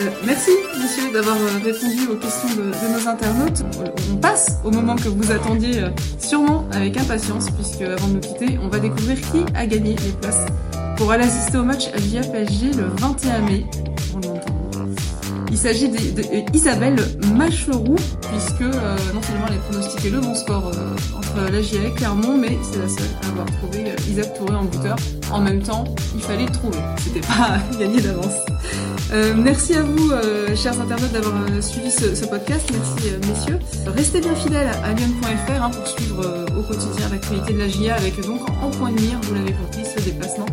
Euh, 0.00 0.10
merci, 0.26 0.50
monsieur, 0.78 1.10
d'avoir 1.12 1.36
euh, 1.36 1.58
répondu 1.64 2.06
aux 2.10 2.16
questions 2.16 2.48
de, 2.56 2.64
nos 2.64 3.08
internautes. 3.08 3.64
On 4.12 4.16
passe 4.16 4.58
au 4.64 4.70
moment 4.70 4.94
que 4.96 5.08
vous 5.08 5.32
attendiez 5.32 5.84
sûrement 6.18 6.68
avec 6.72 6.96
impatience, 6.98 7.50
puisque 7.50 7.82
avant 7.82 8.08
de 8.08 8.14
nous 8.14 8.20
quitter, 8.20 8.58
on 8.62 8.68
va 8.68 8.78
découvrir 8.78 9.18
qui 9.20 9.44
a 9.54 9.66
gagné 9.66 9.96
les 9.96 10.12
places 10.20 10.44
pour 10.96 11.10
aller 11.12 11.24
assister 11.24 11.58
au 11.58 11.64
match 11.64 11.90
via 11.94 12.20
PSG 12.20 12.72
le 12.74 12.84
21 12.98 13.40
mai. 13.40 13.64
Il 15.50 15.58
s'agit 15.58 15.88
d'Isabelle 15.88 16.96
Macherou, 17.34 17.96
puisque 17.96 18.62
euh, 18.62 18.96
non 19.14 19.22
seulement 19.22 19.46
elle 19.48 19.54
a 19.54 19.60
pronostiqué 19.70 20.10
le 20.10 20.20
bon 20.20 20.34
score 20.34 20.72
euh, 20.74 21.16
entre 21.16 21.52
la 21.52 21.62
GIA 21.62 21.84
et 21.84 21.92
Clermont, 21.92 22.36
mais 22.36 22.58
c'est 22.62 22.78
la 22.78 22.88
seule 22.88 23.08
à 23.22 23.28
avoir 23.28 23.46
trouvé 23.46 23.90
euh, 23.90 24.10
Isaac 24.10 24.34
Touré 24.34 24.54
en 24.54 24.64
buteur. 24.64 24.96
En 25.30 25.40
même 25.40 25.62
temps, 25.62 25.84
il 26.14 26.22
fallait 26.22 26.46
le 26.46 26.52
trouver. 26.52 26.78
C'était 26.98 27.20
pas 27.20 27.58
gagné 27.78 28.00
d'avance. 28.00 28.34
merci 29.36 29.74
à 29.74 29.82
vous, 29.82 30.10
chers 30.56 30.80
internautes, 30.80 31.12
d'avoir 31.12 31.34
suivi 31.62 31.90
ce, 31.90 32.26
podcast. 32.26 32.70
Merci, 32.72 33.12
messieurs. 33.28 33.58
Restez 33.86 34.20
bien 34.20 34.34
fidèles 34.34 34.70
à 34.84 34.92
lyon.fr 34.92 35.62
hein, 35.62 35.70
pour 35.70 35.86
suivre 35.86 36.46
au 36.58 36.62
quotidien 36.62 37.08
l'actualité 37.10 37.52
de 37.52 37.58
la 37.58 37.68
GIA 37.68 37.94
avec 37.94 38.20
donc 38.24 38.40
en 38.62 38.70
point 38.70 38.90
de 38.90 39.00
mire, 39.00 39.18
vous 39.22 39.34
l'avez 39.34 39.52
compris, 39.52 39.84
ce 39.84 40.02
déplacement 40.02 40.46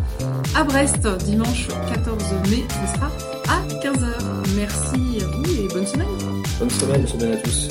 à 0.56 0.64
Brest 0.64 1.08
dimanche 1.26 1.68
14 1.94 2.24
mai. 2.50 2.64
Ce 2.70 2.96
sera 2.96 3.08
à 3.50 3.62
15h. 3.82 4.33
Merci 4.56 5.24
à 5.24 5.28
vous 5.28 5.64
et 5.64 5.68
bonne 5.68 5.88
semaine. 5.88 6.08
Bonne 6.60 6.70
semaine, 6.70 6.98
bonne 6.98 7.08
semaine 7.08 7.32
à 7.34 7.38
tous. 7.38 7.70